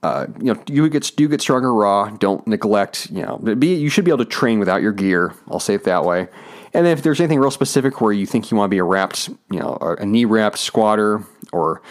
uh, 0.02 0.26
you 0.38 0.52
know, 0.52 0.62
you 0.66 0.88
get 0.88 1.10
do 1.16 1.28
get 1.28 1.40
stronger 1.40 1.72
raw. 1.72 2.10
Don't 2.10 2.44
neglect. 2.46 3.10
You 3.10 3.22
know, 3.22 3.38
be 3.38 3.74
you 3.74 3.88
should 3.88 4.04
be 4.04 4.10
able 4.10 4.24
to 4.24 4.30
train 4.30 4.58
without 4.58 4.82
your 4.82 4.92
gear. 4.92 5.34
I'll 5.48 5.60
say 5.60 5.74
it 5.74 5.84
that 5.84 6.04
way. 6.04 6.28
And 6.74 6.86
if 6.86 7.02
there's 7.02 7.20
anything 7.20 7.38
real 7.38 7.50
specific 7.50 8.00
where 8.00 8.12
you 8.12 8.26
think 8.26 8.50
you 8.50 8.56
want 8.56 8.70
to 8.70 8.74
be 8.74 8.78
a 8.78 8.84
wrapped, 8.84 9.28
you 9.50 9.60
know, 9.60 9.76
a 9.80 10.06
knee 10.06 10.24
wrapped 10.24 10.58
squatter, 10.58 11.22
or 11.52 11.82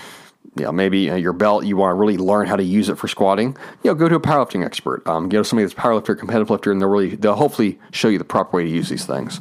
you 0.58 0.66
know, 0.66 0.72
maybe 0.74 1.10
uh, 1.10 1.16
your 1.16 1.32
belt, 1.32 1.66
you 1.66 1.78
want 1.78 1.92
to 1.92 1.96
really 1.96 2.18
learn 2.18 2.48
how 2.48 2.58
to 2.58 2.64
use 2.64 2.90
it 2.90 2.98
for 2.98 3.08
squatting. 3.08 3.56
You 3.84 3.92
know, 3.92 3.96
go 3.96 4.10
to 4.10 4.16
a 4.16 4.20
powerlifting 4.20 4.66
expert. 4.66 5.08
Um, 5.08 5.30
get 5.30 5.46
somebody 5.46 5.66
that's 5.66 5.78
a 5.78 5.82
powerlifter, 5.82 6.18
competitive 6.18 6.50
lifter, 6.50 6.72
and 6.72 6.82
they'll 6.82 6.90
really 6.90 7.16
they'll 7.16 7.36
hopefully 7.36 7.80
show 7.92 8.10
you 8.10 8.18
the 8.18 8.26
proper 8.26 8.58
way 8.58 8.66
to 8.66 8.70
use 8.70 8.90
these 8.90 9.06
things. 9.06 9.40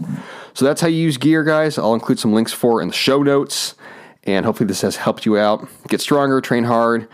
So 0.55 0.65
that's 0.65 0.81
how 0.81 0.87
you 0.87 0.99
use 0.99 1.17
gear, 1.17 1.43
guys. 1.43 1.77
I'll 1.77 1.95
include 1.95 2.21
some 2.21 2.33
links 2.33 2.53
for 2.53 2.81
in 2.81 2.89
the 2.89 2.95
show 2.95 3.25
notes, 3.25 3.75
and 4.25 4.47
hopefully 4.47 4.69
this 4.69 4.83
has 4.83 4.97
helped 4.97 5.27
you 5.27 5.37
out. 5.37 5.67
Get 5.89 6.01
stronger, 6.01 6.41
train 6.41 6.63
hard 6.63 7.09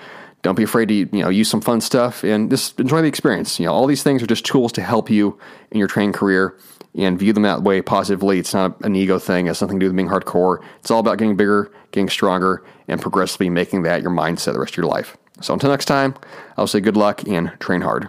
don't 0.46 0.54
be 0.54 0.62
afraid 0.62 0.88
to 0.88 0.94
you 0.94 1.08
know 1.12 1.28
use 1.28 1.50
some 1.50 1.60
fun 1.60 1.80
stuff 1.80 2.22
and 2.22 2.50
just 2.50 2.78
enjoy 2.78 3.02
the 3.02 3.08
experience. 3.08 3.58
You 3.58 3.66
know, 3.66 3.72
all 3.72 3.86
these 3.86 4.02
things 4.02 4.22
are 4.22 4.26
just 4.26 4.46
tools 4.46 4.72
to 4.72 4.82
help 4.82 5.10
you 5.10 5.38
in 5.70 5.78
your 5.78 5.88
training 5.88 6.12
career 6.12 6.56
and 6.94 7.18
view 7.18 7.32
them 7.32 7.42
that 7.42 7.62
way 7.62 7.82
positively. 7.82 8.38
It's 8.38 8.54
not 8.54 8.80
an 8.82 8.94
ego 8.96 9.18
thing. 9.18 9.46
It 9.46 9.50
has 9.50 9.60
nothing 9.60 9.78
to 9.80 9.84
do 9.84 9.88
with 9.88 9.96
being 9.96 10.08
hardcore. 10.08 10.62
It's 10.80 10.90
all 10.90 11.00
about 11.00 11.18
getting 11.18 11.36
bigger, 11.36 11.70
getting 11.90 12.08
stronger, 12.08 12.64
and 12.88 13.02
progressively 13.02 13.50
making 13.50 13.82
that 13.82 14.02
your 14.02 14.10
mindset 14.10 14.52
the 14.54 14.60
rest 14.60 14.74
of 14.74 14.78
your 14.78 14.86
life. 14.86 15.16
So 15.40 15.52
until 15.52 15.70
next 15.70 15.84
time, 15.84 16.14
I'll 16.56 16.66
say 16.66 16.80
good 16.80 16.96
luck 16.96 17.26
and 17.28 17.52
train 17.60 17.82
hard. 17.82 18.08